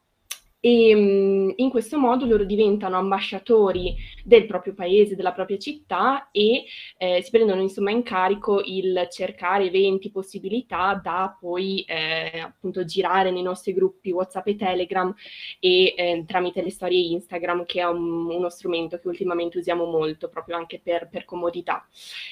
e 0.64 1.54
in 1.56 1.70
questo 1.70 1.98
modo 1.98 2.24
loro 2.24 2.44
diventano 2.44 2.96
ambasciatori 2.96 3.96
del 4.22 4.46
proprio 4.46 4.74
paese, 4.74 5.16
della 5.16 5.32
propria 5.32 5.58
città 5.58 6.28
e 6.30 6.66
eh, 6.98 7.20
si 7.20 7.30
prendono 7.32 7.60
insomma 7.62 7.90
in 7.90 8.04
carico 8.04 8.62
il 8.64 9.08
cercare 9.10 9.64
eventi, 9.64 10.12
possibilità 10.12 11.00
da 11.02 11.36
poi 11.36 11.80
eh, 11.80 12.38
appunto 12.38 12.84
girare 12.84 13.32
nei 13.32 13.42
nostri 13.42 13.72
gruppi 13.72 14.12
WhatsApp 14.12 14.46
e 14.46 14.54
Telegram 14.56 15.12
e 15.58 15.94
eh, 15.96 16.24
tramite 16.28 16.62
le 16.62 16.70
storie 16.70 17.10
Instagram 17.10 17.64
che 17.64 17.80
è 17.80 17.84
un, 17.84 18.30
uno 18.30 18.48
strumento 18.48 19.00
che 19.00 19.08
ultimamente 19.08 19.58
usiamo 19.58 19.84
molto 19.86 20.28
proprio 20.28 20.54
anche 20.54 20.80
per, 20.80 21.08
per 21.08 21.24
comodità. 21.24 21.88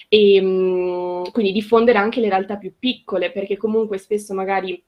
E 0.08 0.40
mh, 0.40 1.32
quindi 1.32 1.50
diffondere 1.50 1.99
anche 1.99 2.20
le 2.20 2.28
realtà 2.28 2.58
più 2.58 2.75
piccole 2.78 3.32
perché 3.32 3.56
comunque 3.56 3.99
spesso 3.99 4.34
magari 4.34 4.80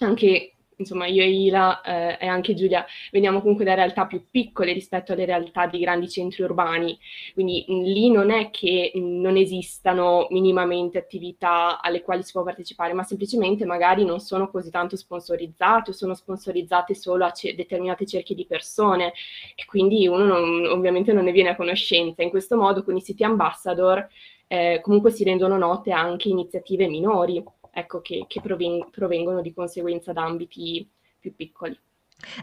anche 0.00 0.53
insomma 0.76 1.06
io 1.06 1.22
e 1.22 1.30
Ila 1.30 1.80
eh, 1.82 2.18
e 2.20 2.26
anche 2.26 2.54
Giulia 2.54 2.84
veniamo 3.10 3.40
comunque 3.40 3.64
da 3.64 3.74
realtà 3.74 4.06
più 4.06 4.24
piccole 4.30 4.72
rispetto 4.72 5.12
alle 5.12 5.24
realtà 5.24 5.66
di 5.66 5.78
grandi 5.78 6.08
centri 6.08 6.42
urbani, 6.42 6.98
quindi 7.32 7.64
mh, 7.66 7.82
lì 7.82 8.10
non 8.10 8.30
è 8.30 8.50
che 8.50 8.92
mh, 8.94 8.98
non 9.20 9.36
esistano 9.36 10.26
minimamente 10.30 10.98
attività 10.98 11.80
alle 11.80 12.02
quali 12.02 12.22
si 12.22 12.32
può 12.32 12.42
partecipare, 12.42 12.92
ma 12.92 13.02
semplicemente 13.02 13.64
magari 13.64 14.04
non 14.04 14.20
sono 14.20 14.50
così 14.50 14.70
tanto 14.70 14.96
sponsorizzate 14.96 15.90
o 15.90 15.92
sono 15.92 16.14
sponsorizzate 16.14 16.94
solo 16.94 17.24
a 17.24 17.30
ce- 17.32 17.54
determinate 17.54 18.06
cerchie 18.06 18.34
di 18.36 18.46
persone. 18.46 19.12
E 19.54 19.64
quindi 19.66 20.06
uno 20.06 20.24
non, 20.24 20.66
ovviamente 20.66 21.12
non 21.12 21.24
ne 21.24 21.32
viene 21.32 21.50
a 21.50 21.56
conoscenza. 21.56 22.22
In 22.22 22.30
questo 22.30 22.56
modo 22.56 22.82
con 22.82 22.96
i 22.96 23.00
siti 23.00 23.24
ambassador 23.24 24.06
eh, 24.46 24.80
comunque 24.82 25.10
si 25.10 25.24
rendono 25.24 25.56
note 25.56 25.90
anche 25.92 26.28
iniziative 26.28 26.86
minori 26.88 27.42
ecco, 27.74 28.00
che, 28.00 28.24
che 28.28 28.40
proven- 28.40 28.88
provengono 28.90 29.40
di 29.42 29.52
conseguenza 29.52 30.12
da 30.12 30.24
ambiti 30.24 30.88
più 31.18 31.34
piccoli. 31.34 31.78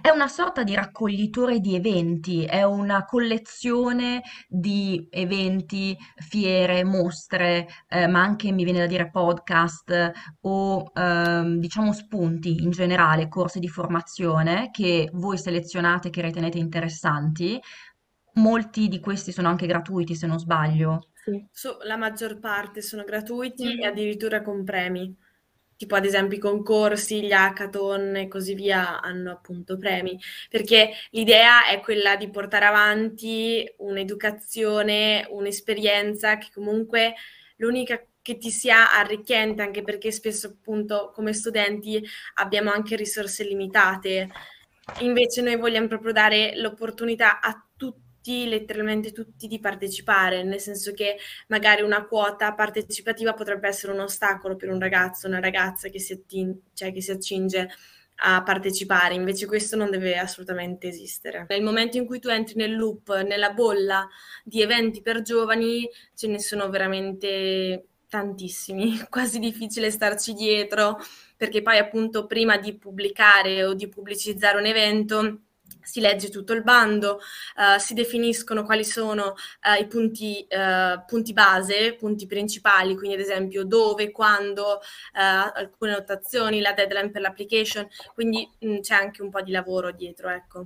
È 0.01 0.09
una 0.09 0.27
sorta 0.27 0.63
di 0.63 0.75
raccoglitore 0.75 1.59
di 1.59 1.75
eventi, 1.75 2.43
è 2.43 2.63
una 2.63 3.05
collezione 3.05 4.21
di 4.47 5.07
eventi, 5.09 5.97
fiere, 6.17 6.83
mostre, 6.83 7.67
eh, 7.87 8.05
ma 8.07 8.21
anche 8.21 8.51
mi 8.51 8.65
viene 8.65 8.79
da 8.79 8.85
dire 8.85 9.09
podcast 9.09 10.11
o 10.41 10.91
ehm, 10.93 11.57
diciamo 11.57 11.93
spunti 11.93 12.61
in 12.61 12.69
generale, 12.71 13.29
corsi 13.29 13.59
di 13.59 13.69
formazione 13.69 14.69
che 14.71 15.09
voi 15.13 15.37
selezionate, 15.37 16.09
che 16.09 16.21
ritenete 16.21 16.57
interessanti. 16.57 17.59
Molti 18.33 18.87
di 18.87 18.99
questi 18.99 19.31
sono 19.31 19.47
anche 19.47 19.67
gratuiti, 19.67 20.15
se 20.15 20.27
non 20.27 20.37
sbaglio. 20.37 21.10
Sì. 21.23 21.45
So, 21.51 21.77
la 21.83 21.97
maggior 21.97 22.39
parte 22.39 22.81
sono 22.81 23.03
gratuiti 23.03 23.65
mm-hmm. 23.65 23.81
e 23.81 23.85
addirittura 23.85 24.41
con 24.41 24.63
premi. 24.63 25.15
Tipo 25.75 25.95
ad 25.95 26.05
esempio 26.05 26.37
i 26.37 26.41
concorsi, 26.41 27.23
gli 27.23 27.31
hackathon 27.31 28.15
e 28.15 28.27
così 28.27 28.53
via 28.53 29.01
hanno 29.01 29.31
appunto 29.31 29.77
premi, 29.77 30.19
perché 30.47 30.91
l'idea 31.09 31.65
è 31.65 31.79
quella 31.79 32.15
di 32.15 32.29
portare 32.29 32.65
avanti 32.65 33.67
un'educazione, 33.77 35.25
un'esperienza 35.31 36.37
che 36.37 36.49
comunque 36.53 37.15
l'unica 37.55 37.99
che 38.21 38.37
ti 38.37 38.51
sia 38.51 38.93
arricchente, 38.93 39.63
anche 39.63 39.81
perché 39.81 40.11
spesso 40.11 40.47
appunto 40.49 41.11
come 41.15 41.33
studenti 41.33 41.99
abbiamo 42.35 42.69
anche 42.71 42.95
risorse 42.95 43.43
limitate. 43.43 44.29
Invece 44.99 45.41
noi 45.41 45.55
vogliamo 45.55 45.87
proprio 45.87 46.13
dare 46.13 46.55
l'opportunità 46.57 47.39
a 47.39 47.59
tutti 47.75 48.10
tutti, 48.21 48.47
letteralmente 48.47 49.11
tutti, 49.11 49.47
di 49.47 49.59
partecipare, 49.59 50.43
nel 50.43 50.59
senso 50.59 50.93
che 50.93 51.17
magari 51.47 51.81
una 51.81 52.05
quota 52.05 52.53
partecipativa 52.53 53.33
potrebbe 53.33 53.67
essere 53.67 53.91
un 53.91 53.99
ostacolo 53.99 54.55
per 54.55 54.69
un 54.69 54.79
ragazzo, 54.79 55.27
una 55.27 55.39
ragazza 55.39 55.89
che 55.89 55.99
si, 55.99 56.13
attin- 56.13 56.61
cioè 56.73 56.93
che 56.93 57.01
si 57.01 57.11
accinge 57.11 57.69
a 58.23 58.43
partecipare, 58.43 59.15
invece 59.15 59.47
questo 59.47 59.75
non 59.75 59.89
deve 59.89 60.17
assolutamente 60.17 60.87
esistere. 60.87 61.47
Nel 61.49 61.63
momento 61.63 61.97
in 61.97 62.05
cui 62.05 62.19
tu 62.19 62.27
entri 62.29 62.53
nel 62.55 62.75
loop, 62.75 63.21
nella 63.23 63.51
bolla 63.51 64.07
di 64.43 64.61
eventi 64.61 65.01
per 65.01 65.23
giovani, 65.23 65.89
ce 66.13 66.27
ne 66.27 66.39
sono 66.39 66.69
veramente 66.69 67.87
tantissimi, 68.07 68.99
quasi 69.09 69.39
difficile 69.39 69.89
starci 69.89 70.33
dietro, 70.33 70.99
perché 71.35 71.63
poi 71.63 71.79
appunto 71.79 72.27
prima 72.27 72.57
di 72.57 72.77
pubblicare 72.77 73.63
o 73.63 73.73
di 73.73 73.87
pubblicizzare 73.89 74.59
un 74.59 74.65
evento 74.67 75.39
si 75.81 75.99
legge 75.99 76.29
tutto 76.29 76.53
il 76.53 76.63
bando, 76.63 77.19
uh, 77.55 77.77
si 77.79 77.93
definiscono 77.93 78.63
quali 78.63 78.83
sono 78.83 79.33
uh, 79.33 79.81
i 79.81 79.87
punti, 79.87 80.45
uh, 80.49 81.03
punti, 81.05 81.33
base, 81.33 81.95
punti 81.95 82.27
principali, 82.27 82.95
quindi 82.95 83.15
ad 83.15 83.21
esempio 83.21 83.63
dove, 83.63 84.11
quando, 84.11 84.81
alcune 85.13 85.91
notazioni, 85.91 86.61
la 86.61 86.73
deadline 86.73 87.11
per 87.11 87.21
l'application, 87.21 87.87
quindi 88.13 88.49
mh, 88.59 88.73
mm, 88.73 88.79
c'è 88.79 88.95
anche 88.95 89.21
un 89.21 89.29
po' 89.29 89.41
di 89.41 89.51
lavoro 89.51 89.91
dietro, 89.91 90.29
ecco. 90.29 90.63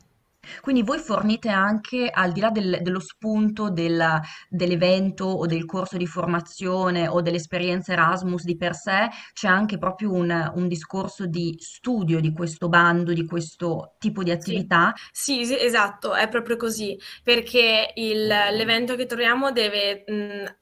Quindi 0.62 0.84
voi 0.84 1.00
fornite 1.00 1.50
anche, 1.50 2.10
al 2.12 2.32
di 2.32 2.40
là 2.40 2.50
del- 2.50 2.80
dello 2.82 3.00
spunto 3.00 3.70
del- 3.70 4.20
dell'evento 4.50 5.26
o 5.26 5.46
del 5.46 5.66
corso 5.66 5.98
di 5.98 6.08
formazione 6.08 7.08
o 7.08 7.22
dell'esperienza 7.22 7.94
Erasmus 7.94 8.44
di 8.44 8.56
per 8.58 8.76
sé, 8.76 9.10
c'è 9.34 9.48
anche 9.48 9.78
proprio 9.78 10.12
un, 10.12 10.52
un 10.56 10.68
discorso 10.68 11.26
di 11.28 11.56
studio 11.60 12.20
di 12.20 12.32
questo 12.34 12.70
bando, 12.70 13.14
di 13.14 13.26
questo 13.26 13.96
tipo 14.00 14.24
di 14.24 14.32
Sì, 14.38 14.70
attività. 14.72 14.94
sì, 15.12 15.46
sì, 15.46 15.58
esatto, 15.60 16.14
è 16.14 16.28
proprio 16.30 16.56
così, 16.58 16.98
perché 17.24 17.92
il- 17.96 18.28
l'evento 18.28 18.96
che 18.96 19.06
troviamo 19.08 19.52
deve 19.52 20.04
mh, 20.08 20.56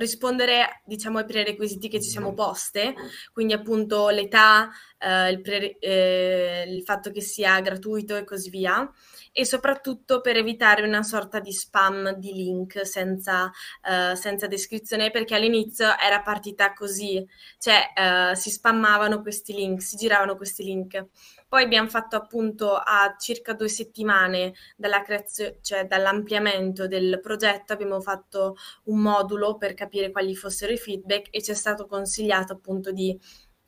rispondere, 0.00 0.82
diciamo, 0.84 1.18
ai 1.18 1.24
prerequisiti 1.24 1.88
che 1.88 2.00
ci 2.00 2.08
siamo 2.08 2.34
poste, 2.34 2.94
quindi 3.32 3.52
appunto 3.52 4.08
l'età, 4.08 4.70
eh, 4.98 5.30
il, 5.30 5.40
pre- 5.40 5.78
eh, 5.78 6.64
il 6.66 6.82
fatto 6.82 7.10
che 7.10 7.20
sia 7.20 7.60
gratuito 7.60 8.16
e 8.16 8.24
così 8.24 8.50
via, 8.50 8.90
e 9.32 9.44
soprattutto 9.44 10.20
per 10.20 10.36
evitare 10.36 10.82
una 10.82 11.02
sorta 11.02 11.38
di 11.38 11.52
spam 11.52 12.14
di 12.14 12.32
link 12.32 12.84
senza, 12.84 13.50
eh, 13.88 14.16
senza 14.16 14.46
descrizione, 14.46 15.10
perché 15.10 15.34
all'inizio 15.36 15.96
era 15.98 16.20
partita 16.22 16.72
così, 16.72 17.24
cioè 17.58 17.92
eh, 17.94 18.34
si 18.34 18.50
spammavano 18.50 19.22
questi 19.22 19.52
link, 19.52 19.82
si 19.82 19.96
giravano 19.96 20.36
questi 20.36 20.64
link. 20.64 21.06
Poi 21.50 21.64
abbiamo 21.64 21.88
fatto 21.88 22.14
appunto 22.14 22.76
a 22.76 23.16
circa 23.18 23.54
due 23.54 23.68
settimane 23.68 24.54
dalla 24.76 25.02
creazione, 25.02 25.58
cioè 25.62 25.84
dall'ampliamento 25.84 26.86
del 26.86 27.18
progetto, 27.20 27.72
abbiamo 27.72 28.00
fatto 28.00 28.54
un 28.84 29.00
modulo 29.00 29.56
per 29.56 29.74
capire 29.74 30.12
quali 30.12 30.36
fossero 30.36 30.72
i 30.72 30.78
feedback 30.78 31.26
e 31.32 31.42
ci 31.42 31.50
è 31.50 31.54
stato 31.54 31.86
consigliato 31.86 32.52
appunto 32.52 32.92
di 32.92 33.18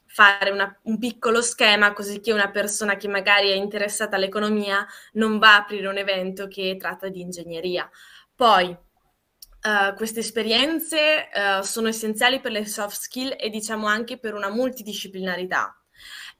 fare 0.07 0.51
una, 0.51 0.79
un 0.83 0.97
piccolo 0.97 1.43
schema 1.43 1.93
così 1.93 2.21
che 2.21 2.33
una 2.33 2.53
persona 2.53 2.95
che 2.95 3.09
magari 3.09 3.51
è 3.51 3.55
interessata 3.55 4.15
all'economia 4.15 4.87
non 5.15 5.41
va 5.41 5.55
a 5.55 5.63
aprire 5.63 5.89
un 5.89 5.97
evento 5.97 6.47
che 6.47 6.77
tratta 6.79 7.09
di 7.09 7.21
ingegneria. 7.21 7.91
Poi 8.33 8.79
Uh, 9.65 9.95
queste 9.95 10.19
esperienze 10.19 11.29
uh, 11.33 11.63
sono 11.63 11.87
essenziali 11.87 12.41
per 12.41 12.51
le 12.51 12.67
soft 12.67 12.97
skill 12.97 13.37
e 13.39 13.49
diciamo 13.49 13.87
anche 13.87 14.19
per 14.19 14.35
una 14.35 14.51
multidisciplinarità. 14.51 15.82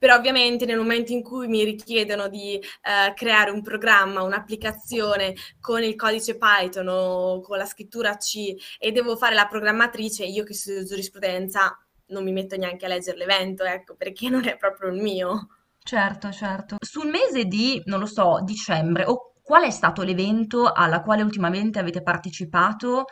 Però 0.03 0.15
ovviamente 0.17 0.65
nel 0.65 0.75
momento 0.75 1.13
in 1.13 1.23
cui 1.23 1.47
mi 1.47 1.63
richiedono 1.63 2.27
di 2.27 2.59
uh, 2.61 3.13
creare 3.13 3.51
un 3.51 3.61
programma, 3.61 4.21
un'applicazione 4.21 5.33
con 5.61 5.81
il 5.81 5.95
codice 5.95 6.37
Python 6.37 6.89
o 6.89 7.39
con 7.39 7.57
la 7.57 7.63
scrittura 7.63 8.17
C 8.17 8.53
e 8.77 8.91
devo 8.91 9.15
fare 9.15 9.33
la 9.33 9.47
programmatrice, 9.47 10.25
io 10.25 10.43
che 10.43 10.53
studio 10.55 10.83
giurisprudenza 10.83 11.81
non 12.07 12.25
mi 12.25 12.33
metto 12.33 12.57
neanche 12.57 12.83
a 12.83 12.89
leggere 12.89 13.17
l'evento, 13.17 13.63
ecco, 13.63 13.95
perché 13.95 14.27
non 14.27 14.45
è 14.45 14.57
proprio 14.57 14.89
il 14.89 15.01
mio. 15.01 15.47
Certo, 15.81 16.33
certo. 16.33 16.75
Sul 16.81 17.07
mese 17.07 17.45
di, 17.45 17.81
non 17.85 18.01
lo 18.01 18.05
so, 18.05 18.41
dicembre, 18.43 19.05
o 19.05 19.35
qual 19.41 19.63
è 19.63 19.71
stato 19.71 20.01
l'evento 20.01 20.69
alla 20.69 21.01
quale 21.01 21.21
ultimamente 21.21 21.79
avete 21.79 22.03
partecipato 22.03 23.05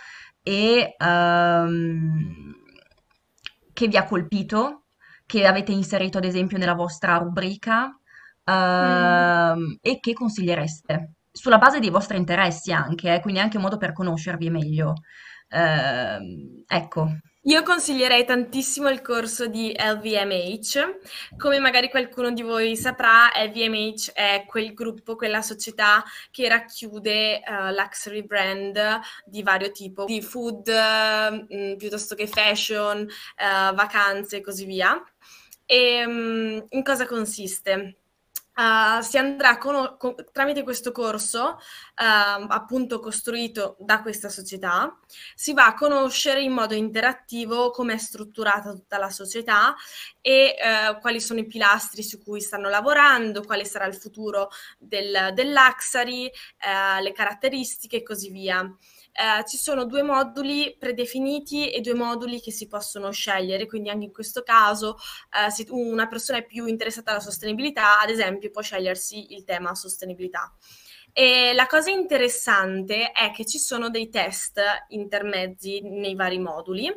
e 0.43 0.93
ehm, 0.97 2.53
che 3.71 3.87
vi 3.87 3.95
ha 3.95 4.03
colpito, 4.03 4.80
che 5.31 5.47
avete 5.47 5.71
inserito 5.71 6.17
ad 6.17 6.25
esempio 6.25 6.57
nella 6.57 6.73
vostra 6.73 7.15
rubrica 7.15 7.95
Mm. 8.49 8.53
ehm, 8.53 9.77
e 9.81 9.99
che 9.99 10.13
consigliereste? 10.13 11.13
Sulla 11.31 11.57
base 11.57 11.79
dei 11.79 11.89
vostri 11.89 12.17
interessi 12.17 12.73
anche, 12.73 13.13
eh, 13.13 13.21
quindi 13.21 13.39
anche 13.39 13.57
un 13.57 13.63
modo 13.63 13.77
per 13.77 13.93
conoscervi 13.93 14.49
meglio. 14.49 14.95
Ehm, 15.49 16.63
ecco. 16.67 17.07
Io 17.45 17.63
consiglierei 17.63 18.23
tantissimo 18.23 18.89
il 18.89 19.01
corso 19.01 19.47
di 19.47 19.73
LVMH. 19.75 21.35
Come 21.37 21.59
magari 21.59 21.89
qualcuno 21.89 22.31
di 22.31 22.43
voi 22.43 22.75
saprà, 22.77 23.31
LVMH 23.35 24.11
è 24.13 24.43
quel 24.45 24.73
gruppo, 24.73 25.15
quella 25.15 25.41
società 25.41 26.03
che 26.29 26.47
racchiude 26.47 27.41
uh, 27.43 27.73
luxury 27.73 28.23
brand 28.23 28.79
di 29.25 29.41
vario 29.41 29.71
tipo, 29.71 30.05
di 30.05 30.21
food 30.21 30.67
uh, 30.67 31.75
piuttosto 31.77 32.13
che 32.13 32.27
fashion, 32.27 32.99
uh, 33.01 33.73
vacanze 33.73 34.37
e 34.37 34.41
così 34.41 34.65
via. 34.65 35.01
E 35.73 36.05
um, 36.05 36.65
in 36.67 36.83
cosa 36.83 37.05
consiste? 37.05 37.99
Uh, 38.53 39.01
si 39.01 39.17
andrà 39.17 39.57
con, 39.57 39.95
con, 39.97 40.13
tramite 40.33 40.63
questo 40.63 40.91
corso, 40.91 41.39
uh, 41.41 42.45
appunto 42.49 42.99
costruito 42.99 43.77
da 43.79 44.01
questa 44.01 44.27
società, 44.27 44.99
si 45.33 45.53
va 45.53 45.67
a 45.67 45.73
conoscere 45.73 46.41
in 46.41 46.51
modo 46.51 46.73
interattivo 46.73 47.71
come 47.71 47.93
è 47.93 47.97
strutturata 47.97 48.71
tutta 48.71 48.97
la 48.97 49.09
società 49.09 49.73
e 50.19 50.55
uh, 50.59 50.99
quali 50.99 51.21
sono 51.21 51.39
i 51.39 51.47
pilastri 51.47 52.03
su 52.03 52.21
cui 52.21 52.41
stanno 52.41 52.67
lavorando, 52.67 53.41
quale 53.41 53.63
sarà 53.63 53.85
il 53.85 53.95
futuro 53.95 54.49
del, 54.77 55.31
dell'Axari, 55.33 56.29
le 57.01 57.11
caratteristiche 57.13 57.97
e 57.97 58.03
così 58.03 58.29
via 58.29 58.69
eh, 59.13 59.45
ci 59.47 59.57
sono 59.57 59.85
due 59.85 60.03
moduli 60.03 60.75
predefiniti 60.77 61.71
e 61.71 61.81
due 61.81 61.93
moduli 61.93 62.39
che 62.39 62.51
si 62.51 62.67
possono 62.67 63.11
scegliere, 63.11 63.65
quindi 63.65 63.89
anche 63.89 64.05
in 64.05 64.13
questo 64.13 64.41
caso 64.43 64.97
eh, 65.31 65.49
se 65.51 65.65
una 65.69 66.07
persona 66.07 66.39
è 66.39 66.45
più 66.45 66.65
interessata 66.65 67.11
alla 67.11 67.19
sostenibilità, 67.19 67.99
ad 67.99 68.09
esempio, 68.09 68.49
può 68.49 68.61
scegliersi 68.61 69.33
il 69.33 69.43
tema 69.43 69.75
sostenibilità. 69.75 70.53
E 71.13 71.51
la 71.53 71.67
cosa 71.67 71.89
interessante 71.89 73.11
è 73.11 73.31
che 73.31 73.45
ci 73.45 73.59
sono 73.59 73.89
dei 73.89 74.09
test 74.09 74.61
intermezzi 74.89 75.81
nei 75.81 76.15
vari 76.15 76.39
moduli 76.39 76.89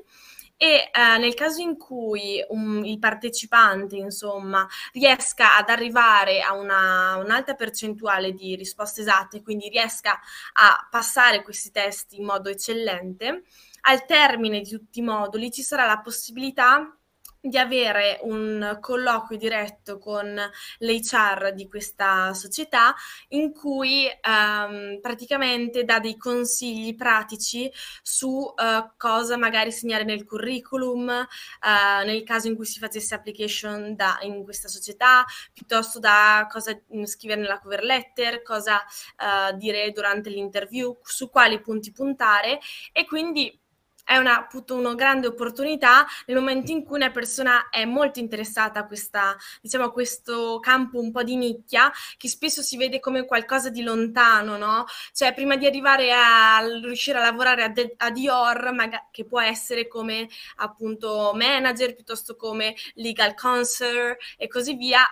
e 0.64 0.90
eh, 0.90 1.18
nel 1.18 1.34
caso 1.34 1.60
in 1.60 1.76
cui 1.76 2.42
un, 2.48 2.82
il 2.86 2.98
partecipante, 2.98 3.96
insomma, 3.96 4.66
riesca 4.94 5.58
ad 5.58 5.68
arrivare 5.68 6.40
a 6.40 6.54
una, 6.54 7.16
un'alta 7.16 7.54
percentuale 7.54 8.32
di 8.32 8.56
risposte 8.56 9.02
esatte, 9.02 9.42
quindi 9.42 9.68
riesca 9.68 10.18
a 10.54 10.88
passare 10.90 11.42
questi 11.42 11.70
test 11.70 12.14
in 12.14 12.24
modo 12.24 12.48
eccellente, 12.48 13.42
al 13.82 14.06
termine 14.06 14.60
di 14.62 14.70
tutti 14.70 15.00
i 15.00 15.02
moduli 15.02 15.50
ci 15.50 15.62
sarà 15.62 15.84
la 15.84 16.00
possibilità 16.00 16.96
di 17.44 17.58
avere 17.58 18.20
un 18.22 18.78
colloquio 18.80 19.36
diretto 19.36 19.98
con 19.98 20.34
l'HR 20.78 21.52
di 21.52 21.68
questa 21.68 22.32
società 22.32 22.94
in 23.28 23.52
cui 23.52 24.08
um, 24.26 24.98
praticamente 25.02 25.84
dà 25.84 25.98
dei 25.98 26.16
consigli 26.16 26.94
pratici 26.94 27.70
su 28.02 28.28
uh, 28.28 28.54
cosa 28.96 29.36
magari 29.36 29.72
segnare 29.72 30.04
nel 30.04 30.24
curriculum, 30.24 31.06
uh, 31.08 32.06
nel 32.06 32.22
caso 32.22 32.48
in 32.48 32.56
cui 32.56 32.64
si 32.64 32.78
facesse 32.78 33.14
application 33.14 33.94
da, 33.94 34.18
in 34.22 34.42
questa 34.42 34.68
società, 34.68 35.26
piuttosto 35.52 35.98
da 35.98 36.46
cosa 36.50 36.74
scrivere 37.04 37.42
nella 37.42 37.60
cover 37.60 37.82
letter, 37.82 38.40
cosa 38.42 38.76
uh, 38.78 39.54
dire 39.58 39.90
durante 39.92 40.30
l'interview, 40.30 40.98
su 41.02 41.28
quali 41.28 41.60
punti 41.60 41.92
puntare 41.92 42.58
e 42.90 43.04
quindi 43.04 43.58
è 44.04 44.16
una, 44.16 44.38
appunto 44.38 44.76
una 44.76 44.94
grande 44.94 45.26
opportunità 45.26 46.06
nel 46.26 46.36
momento 46.36 46.70
in 46.70 46.84
cui 46.84 46.96
una 46.96 47.10
persona 47.10 47.68
è 47.70 47.84
molto 47.84 48.18
interessata 48.18 48.80
a, 48.80 48.86
questa, 48.86 49.36
diciamo, 49.60 49.84
a 49.84 49.92
questo 49.92 50.58
campo 50.60 51.00
un 51.00 51.10
po' 51.10 51.22
di 51.22 51.36
nicchia, 51.36 51.90
che 52.16 52.28
spesso 52.28 52.62
si 52.62 52.76
vede 52.76 53.00
come 53.00 53.24
qualcosa 53.24 53.70
di 53.70 53.82
lontano, 53.82 54.56
no? 54.56 54.84
Cioè, 55.12 55.34
prima 55.34 55.56
di 55.56 55.66
arrivare 55.66 56.12
a 56.12 56.58
riuscire 56.82 57.18
a 57.18 57.22
lavorare 57.22 57.62
a, 57.64 57.68
De- 57.68 57.94
a 57.96 58.10
Dior, 58.10 58.72
maga- 58.72 59.08
che 59.10 59.24
può 59.24 59.40
essere 59.40 59.88
come 59.88 60.28
appunto 60.56 61.32
manager, 61.34 61.94
piuttosto 61.94 62.36
come 62.36 62.74
legal 62.94 63.34
counselor 63.34 64.16
e 64.36 64.48
così 64.48 64.74
via, 64.74 65.02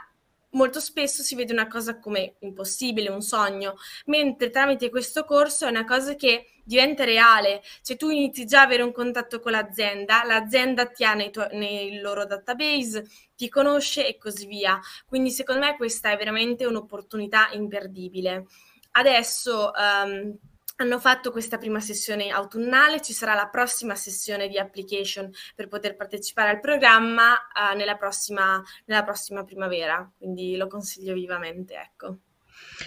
molto 0.52 0.80
spesso 0.80 1.22
si 1.22 1.34
vede 1.34 1.52
una 1.52 1.68
cosa 1.68 1.98
come 1.98 2.36
impossibile, 2.40 3.10
un 3.10 3.22
sogno, 3.22 3.76
mentre 4.06 4.50
tramite 4.50 4.90
questo 4.90 5.24
corso 5.24 5.66
è 5.66 5.70
una 5.70 5.84
cosa 5.84 6.14
che 6.14 6.46
diventa 6.64 7.04
reale, 7.04 7.62
cioè 7.82 7.96
tu 7.96 8.10
inizi 8.10 8.44
già 8.46 8.60
a 8.60 8.64
avere 8.64 8.82
un 8.82 8.92
contatto 8.92 9.40
con 9.40 9.52
l'azienda, 9.52 10.24
l'azienda 10.24 10.86
ti 10.86 11.04
ha 11.04 11.14
nei, 11.14 11.30
tuo, 11.30 11.46
nei 11.52 12.00
loro 12.00 12.24
database, 12.24 13.04
ti 13.36 13.48
conosce 13.48 14.06
e 14.06 14.16
così 14.16 14.46
via. 14.46 14.78
Quindi 15.06 15.30
secondo 15.30 15.66
me 15.66 15.76
questa 15.76 16.10
è 16.12 16.16
veramente 16.16 16.66
un'opportunità 16.66 17.50
imperdibile. 17.52 18.46
Adesso 18.92 19.70
um, 19.74 20.38
hanno 20.82 20.98
fatto 20.98 21.30
questa 21.30 21.58
prima 21.58 21.80
sessione 21.80 22.28
autunnale, 22.28 23.00
ci 23.00 23.12
sarà 23.12 23.34
la 23.34 23.48
prossima 23.48 23.94
sessione 23.94 24.48
di 24.48 24.58
application 24.58 25.30
per 25.54 25.68
poter 25.68 25.96
partecipare 25.96 26.50
al 26.50 26.60
programma 26.60 27.32
uh, 27.32 27.76
nella, 27.76 27.96
prossima, 27.96 28.62
nella 28.86 29.02
prossima 29.02 29.44
primavera, 29.44 30.10
quindi 30.16 30.56
lo 30.56 30.66
consiglio 30.66 31.14
vivamente. 31.14 31.74
Ecco. 31.74 32.18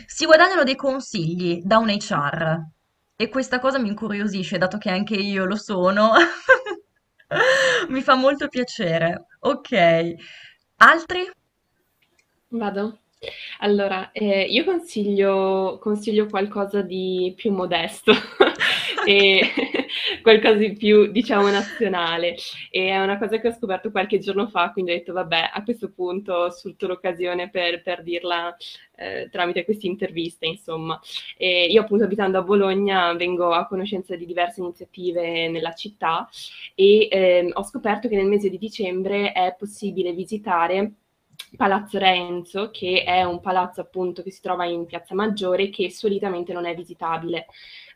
Si 0.06 0.26
guadagnano 0.26 0.64
dei 0.64 0.76
consigli 0.76 1.62
da 1.64 1.78
un 1.78 1.90
HR 1.90 2.64
e 3.16 3.30
questa 3.30 3.60
cosa 3.60 3.80
mi 3.80 3.88
incuriosisce, 3.88 4.58
dato 4.58 4.78
che 4.78 4.90
anche 4.90 5.16
io 5.16 5.46
lo 5.46 5.56
sono. 5.56 6.12
Mi 7.90 8.02
fa 8.02 8.16
molto 8.16 8.48
piacere. 8.48 9.28
Ok. 9.40 10.14
Altri? 10.78 11.30
Vado. 12.50 13.00
Allora, 13.60 14.12
eh, 14.12 14.44
io 14.44 14.64
consiglio, 14.64 15.80
consiglio 15.82 16.28
qualcosa 16.28 16.82
di 16.82 17.34
più 17.36 17.52
modesto, 17.52 18.12
e, 19.06 19.42
qualcosa 20.22 20.56
di 20.56 20.74
più, 20.74 21.12
diciamo, 21.12 21.50
nazionale. 21.50 22.36
E 22.70 22.90
è 22.90 23.02
una 23.02 23.18
cosa 23.18 23.40
che 23.40 23.48
ho 23.48 23.54
scoperto 23.54 23.92
qualche 23.92 24.20
giorno 24.20 24.48
fa, 24.48 24.72
quindi 24.72 24.92
ho 24.92 24.96
detto, 24.96 25.14
vabbè, 25.14 25.52
a 25.54 25.64
questo 25.64 25.92
punto 25.92 26.50
sfrutto 26.50 26.88
l'occasione 26.88 27.50
per, 27.50 27.82
per 27.82 28.04
dirla 28.04 28.56
eh, 28.96 29.30
tramite 29.32 29.64
queste 29.66 29.88
interviste, 29.88 30.46
insomma. 30.46 31.00
E 31.38 31.68
io 31.68 31.82
appunto 31.82 32.04
abitando 32.04 32.38
a 32.38 32.44
Bologna 32.44 33.14
vengo 33.14 33.52
a 33.54 33.68
conoscenza 33.68 34.16
di 34.16 34.26
diverse 34.26 34.62
iniziative 34.62 35.50
nella 35.50 35.74
città 35.74 36.28
e 36.76 37.08
eh, 37.10 37.50
ho 37.52 37.64
scoperto 37.64 38.08
che 38.08 38.16
nel 38.16 38.28
mese 38.28 38.50
di 38.50 38.58
dicembre 38.58 39.32
è 39.32 39.56
possibile 39.58 40.14
visitare 40.14 40.94
Palazzo 41.56 41.98
Renzo, 41.98 42.70
che 42.72 43.04
è 43.04 43.24
un 43.24 43.40
palazzo 43.40 43.82
appunto 43.82 44.22
che 44.24 44.32
si 44.32 44.42
trova 44.42 44.66
in 44.66 44.86
Piazza 44.86 45.16
Maggiore 45.16 45.70
che 45.70 45.92
solitamente 45.92 46.54
non 46.54 46.66
è 46.66 46.76
visitabile. 46.76 47.48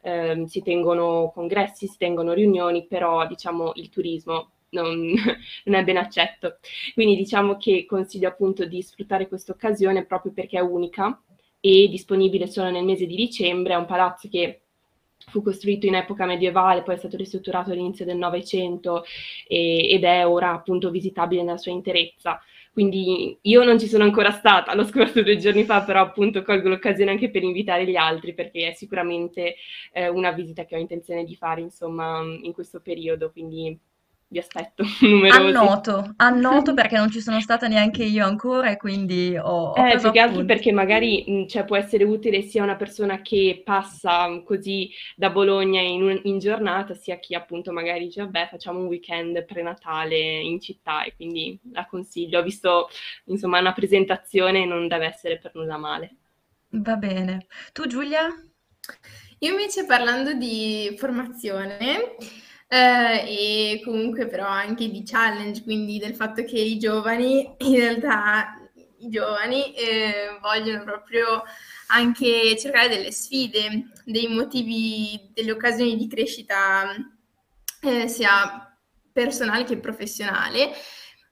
Eh, 0.02 0.44
si 0.48 0.62
tengono 0.62 1.32
congressi, 1.34 1.88
si 1.88 1.98
tengono 1.98 2.34
riunioni, 2.34 2.86
però 2.88 3.28
diciamo 3.28 3.72
il 3.76 3.90
turismo 3.90 4.52
non, 4.70 5.14
non, 5.66 5.76
è 5.76 5.84
ben 5.84 5.98
accetto. 5.98 6.58
Quindi 6.94 7.16
diciamo 7.16 7.58
che 7.58 7.86
consiglio 7.86 8.28
appunto 8.30 8.66
di 8.66 8.82
sfruttare 8.82 9.28
questa 9.28 9.52
occasione 9.52 10.06
proprio 10.06 10.32
perché 10.32 10.58
è 10.58 10.62
unica 10.62 11.22
e 11.60 11.88
disponibile 11.90 12.48
solo 12.48 12.70
nel 12.70 12.86
mese 12.86 13.06
di 13.06 13.16
dicembre. 13.16 13.74
È 13.74 13.78
un 13.78 13.86
palazzo 13.86 14.28
che 14.30 14.62
fu 15.30 15.42
costruito 15.42 15.86
in 15.86 15.96
epoca 15.96 16.26
medievale, 16.26 16.84
poi 16.84 16.96
è 16.96 16.98
stato 16.98 17.18
ristrutturato 17.18 17.72
all'inizio 17.72 18.06
del 18.06 18.18
Novecento 18.18 19.04
ed 19.48 20.04
è 20.04 20.28
ora 20.28 20.52
appunto 20.52 20.90
visitabile 20.90 21.44
nella 21.44 21.58
sua 21.58 21.72
interezza. 21.72 22.42
Quindi 22.72 23.38
io 23.42 23.64
non 23.64 23.80
ci 23.80 23.88
sono 23.88 24.04
ancora 24.04 24.32
stata, 24.32 24.74
l'ho 24.74 24.86
scoperto 24.86 25.22
due 25.22 25.38
giorni 25.38 25.64
fa, 25.64 25.82
però 25.82 26.02
appunto 26.02 26.44
colgo 26.44 26.70
l'occasione 26.70 27.12
anche 27.12 27.30
per 27.30 27.44
invitare 27.44 27.86
gli 27.86 27.96
altri 27.96 28.34
perché 28.34 28.70
è 28.70 28.74
sicuramente 28.74 29.56
eh, 29.92 30.08
una 30.08 30.32
visita 30.32 30.66
che 30.66 30.76
ho 30.76 30.80
intenzione 30.80 31.26
di 31.26 31.36
fare 31.36 31.62
insomma 31.62 32.22
in 32.22 32.54
questo 32.54 32.80
periodo, 32.80 33.32
quindi 33.32 33.78
vi 34.32 34.38
aspetto 34.38 34.84
numerosi. 35.02 35.56
Annoto, 35.56 36.14
annoto 36.18 36.74
perché 36.76 36.98
non 36.98 37.10
ci 37.10 37.20
sono 37.20 37.42
stata 37.42 37.68
neanche 37.68 38.04
io 38.04 38.26
ancora 38.26 38.70
e 38.70 38.78
quindi 38.78 39.36
ho, 39.36 39.72
ho 39.72 39.88
eh, 39.88 39.98
più 39.98 40.12
che 40.12 40.20
altro 40.20 40.46
perché 40.46 40.72
magari 40.72 41.48
cioè, 41.50 41.66
può 41.66 41.76
essere 41.76 42.04
utile 42.04 42.42
sia 42.42 42.64
una 42.64 42.76
persona 42.76 43.22
che 43.22 43.62
passa 43.66 44.42
così 44.46 44.90
da 45.16 45.32
Bologna 45.32 45.82
in, 45.82 46.04
un, 46.04 46.20
in, 46.24 46.38
giornata, 46.38 46.94
sia 46.94 47.18
chi 47.18 47.34
appunto 47.34 47.72
magari 47.72 48.06
dice 48.06 48.22
vabbè 48.22 48.48
facciamo 48.52 48.80
un 48.80 48.86
weekend 48.86 49.44
prenatale 49.46 50.18
in 50.18 50.62
città 50.62 51.04
e 51.04 51.16
quindi 51.16 51.60
la 51.72 51.86
consiglio. 51.88 52.40
Ho 52.40 52.44
visto 52.44 52.90
insomma 53.26 53.60
una 53.60 53.74
presentazione 53.74 54.62
e 54.62 54.66
non 54.66 54.88
deve 54.88 55.08
essere 55.08 55.40
per 55.40 55.52
nulla 55.56 55.78
male. 55.78 56.16
Va 56.70 56.96
bene. 56.98 57.48
Tu 57.74 57.88
Giulia? 57.88 58.28
Io 59.40 59.52
invece 59.52 59.86
parlando 59.86 60.34
di 60.34 60.94
formazione 60.98 62.16
eh, 62.72 63.74
e 63.76 63.82
comunque 63.84 64.28
però 64.28 64.46
anche 64.46 64.90
di 64.90 65.04
challenge, 65.04 65.64
quindi 65.64 65.98
del 65.98 66.16
fatto 66.16 66.44
che 66.44 66.60
i 66.60 66.78
giovani, 66.78 67.56
in 67.66 67.76
realtà 67.76 68.60
i 69.00 69.10
giovani 69.10 69.74
eh, 69.74 70.38
vogliono 70.42 70.84
proprio 70.84 71.44
anche 71.88 72.56
cercare 72.58 72.88
delle 72.90 73.12
sfide, 73.12 73.92
dei 74.06 74.28
motivi, 74.28 75.32
delle 75.34 75.52
occasioni 75.52 75.96
di 75.98 76.08
crescita 76.08 76.94
eh, 77.82 78.08
sia 78.08 78.78
personale 79.12 79.64
che 79.64 79.78
professionale. 79.80 80.72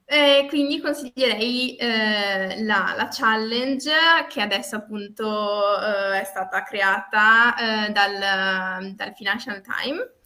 Eh, 0.10 0.46
quindi 0.50 0.80
consiglierei 0.80 1.76
eh, 1.76 2.64
la, 2.64 2.94
la, 2.96 3.10
challenge 3.12 3.92
che 4.30 4.40
adesso 4.42 4.78
appunto 4.78 5.78
eh, 5.82 6.22
è 6.22 6.24
stata 6.24 6.64
creata 6.64 7.88
eh, 7.88 7.92
dal, 7.92 8.94
dal 8.96 9.14
Financial 9.14 9.62
Times 9.62 10.17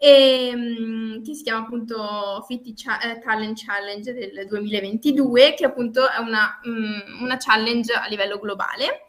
e, 0.00 0.52
um, 0.54 1.22
che 1.24 1.34
si 1.34 1.42
chiama 1.42 1.66
appunto 1.66 2.44
Fitty 2.46 2.72
Ch- 2.72 3.04
eh, 3.04 3.18
Talent 3.18 3.60
Challenge 3.62 4.14
del 4.14 4.46
2022, 4.46 5.54
che 5.54 5.64
appunto 5.64 6.08
è 6.08 6.18
una, 6.18 6.60
um, 6.62 7.20
una 7.20 7.36
challenge 7.36 7.92
a 7.92 8.06
livello 8.06 8.38
globale. 8.38 9.06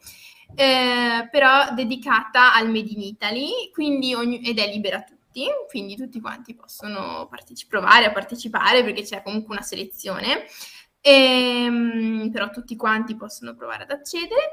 Eh, 0.52 1.28
però 1.30 1.72
dedicata 1.74 2.52
al 2.54 2.66
Made 2.70 2.90
in 2.90 3.02
Italy, 3.02 3.70
quindi 3.72 4.14
ogni, 4.14 4.40
ed 4.42 4.58
è 4.58 4.66
libera 4.66 4.96
a 4.96 5.04
tutti, 5.04 5.46
quindi 5.68 5.94
tutti 5.94 6.20
quanti 6.20 6.56
possono 6.56 7.28
parteci- 7.30 7.68
provare 7.68 8.06
a 8.06 8.10
partecipare 8.10 8.82
perché 8.82 9.02
c'è 9.02 9.22
comunque 9.22 9.54
una 9.54 9.64
selezione, 9.64 10.46
e, 11.00 11.66
um, 11.68 12.30
però 12.32 12.50
tutti 12.50 12.74
quanti 12.74 13.14
possono 13.14 13.54
provare 13.54 13.84
ad 13.84 13.92
accedere 13.92 14.50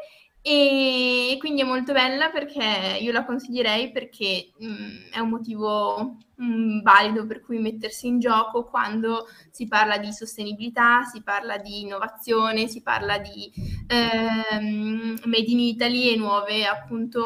e 0.49 1.35
quindi 1.39 1.59
è 1.59 1.65
molto 1.65 1.91
bella 1.91 2.29
perché 2.29 2.97
io 3.01 3.11
la 3.11 3.25
consiglierei 3.25 3.91
perché 3.91 4.51
mh, 4.57 4.65
mm, 4.65 5.11
è 5.11 5.19
un 5.19 5.27
motivo 5.27 6.15
mh, 6.35 6.45
mm, 6.45 6.81
valido 6.83 7.25
per 7.27 7.41
cui 7.41 7.59
mettersi 7.59 8.07
in 8.07 8.19
gioco 8.19 8.63
quando 8.63 9.27
si 9.51 9.67
parla 9.67 9.97
di 9.97 10.13
sostenibilità, 10.13 11.03
si 11.03 11.21
parla 11.21 11.57
di 11.57 11.81
innovazione, 11.81 12.69
si 12.69 12.81
parla 12.81 13.17
di 13.17 13.51
ehm, 13.87 15.19
Made 15.25 15.51
in 15.51 15.59
Italy 15.59 16.13
e 16.13 16.15
nuove 16.15 16.65
appunto 16.65 17.25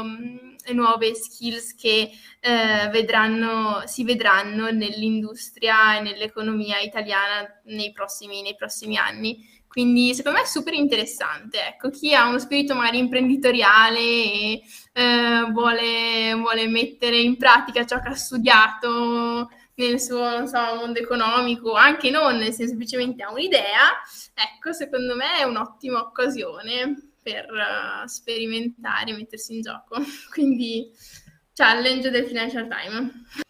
um, 0.00 0.54
nuove 0.72 1.12
skills 1.14 1.74
che 1.74 2.10
eh, 2.40 2.88
vedranno, 2.90 3.82
si 3.86 4.04
vedranno 4.04 4.70
nell'industria 4.70 5.98
e 5.98 6.02
nell'economia 6.02 6.78
italiana 6.78 7.46
nei 7.64 7.90
prossimi, 7.90 8.42
nei 8.42 8.54
prossimi 8.54 8.96
anni. 8.96 9.62
Quindi 9.74 10.14
secondo 10.14 10.38
me 10.38 10.44
è 10.44 10.46
super 10.46 10.72
interessante. 10.72 11.58
Ecco, 11.60 11.90
chi 11.90 12.14
ha 12.14 12.28
uno 12.28 12.38
spirito 12.38 12.76
magari 12.76 12.98
imprenditoriale 12.98 13.98
e 13.98 14.62
eh, 14.92 15.50
vuole, 15.50 16.32
vuole, 16.34 16.68
mettere 16.68 17.18
in 17.18 17.36
pratica 17.36 17.84
ciò 17.84 18.00
che 18.00 18.06
ha 18.10 18.14
studiato 18.14 19.50
nel 19.74 20.00
suo 20.00 20.46
so, 20.46 20.76
mondo 20.76 21.00
economico, 21.00 21.72
anche 21.72 22.10
non, 22.10 22.40
se 22.52 22.68
semplicemente 22.68 23.24
ha 23.24 23.32
un'idea, 23.32 24.00
ecco, 24.32 24.72
secondo 24.72 25.16
me 25.16 25.38
è 25.38 25.42
un'ottima 25.42 25.98
occasione 25.98 27.10
per 27.20 27.46
uh, 27.50 28.06
sperimentare, 28.06 29.12
mettersi 29.12 29.56
in 29.56 29.62
gioco. 29.62 29.96
Quindi 30.30 30.88
challenge 31.52 32.10
del 32.10 32.26
Financial 32.26 32.68
Times. 32.68 33.42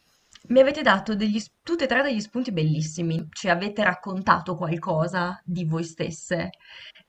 Mi 0.46 0.60
avete 0.60 0.82
dato 0.82 1.14
degli, 1.14 1.42
tutte 1.62 1.84
e 1.84 1.86
tre 1.86 2.02
degli 2.02 2.20
spunti 2.20 2.52
bellissimi, 2.52 3.26
ci 3.30 3.48
avete 3.48 3.82
raccontato 3.82 4.56
qualcosa 4.56 5.40
di 5.42 5.64
voi 5.64 5.84
stesse. 5.84 6.50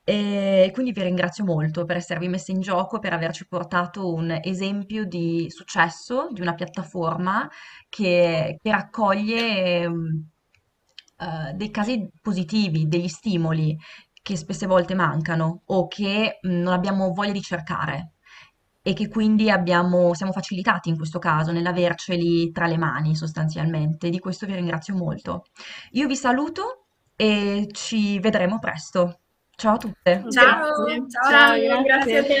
E 0.02 0.70
quindi 0.72 0.92
vi 0.92 1.02
ringrazio 1.02 1.44
molto 1.44 1.84
per 1.84 1.96
esservi 1.96 2.28
messe 2.28 2.52
in 2.52 2.60
gioco, 2.60 2.98
per 2.98 3.12
averci 3.12 3.46
portato 3.46 4.12
un 4.12 4.38
esempio 4.42 5.04
di 5.04 5.50
successo 5.50 6.28
di 6.32 6.40
una 6.40 6.54
piattaforma 6.54 7.46
che, 7.90 8.56
che 8.62 8.70
raccoglie 8.70 9.86
uh, 9.86 11.52
dei 11.54 11.70
casi 11.70 12.08
positivi, 12.22 12.88
degli 12.88 13.08
stimoli 13.08 13.76
che 14.22 14.36
spesse 14.36 14.66
volte 14.66 14.94
mancano 14.94 15.62
o 15.66 15.86
che 15.88 16.38
mh, 16.40 16.48
non 16.48 16.72
abbiamo 16.72 17.12
voglia 17.12 17.32
di 17.32 17.42
cercare 17.42 18.12
e 18.86 18.92
che 18.92 19.08
quindi 19.08 19.50
abbiamo, 19.50 20.14
siamo 20.14 20.30
facilitati 20.30 20.90
in 20.90 20.96
questo 20.96 21.18
caso 21.18 21.50
nell'averceli 21.50 22.52
tra 22.52 22.68
le 22.68 22.78
mani 22.78 23.16
sostanzialmente. 23.16 24.10
Di 24.10 24.20
questo 24.20 24.46
vi 24.46 24.54
ringrazio 24.54 24.94
molto. 24.94 25.46
Io 25.94 26.06
vi 26.06 26.14
saluto 26.14 26.86
e 27.16 27.66
ci 27.72 28.20
vedremo 28.20 28.60
presto. 28.60 29.22
Ciao 29.56 29.74
a 29.74 29.78
tutte. 29.78 30.24
Ciao, 30.28 30.86
ciao, 31.08 31.58
ciao 31.58 31.58
grazie. 31.58 31.82
grazie 31.82 32.18
a 32.18 32.22
te. 32.22 32.34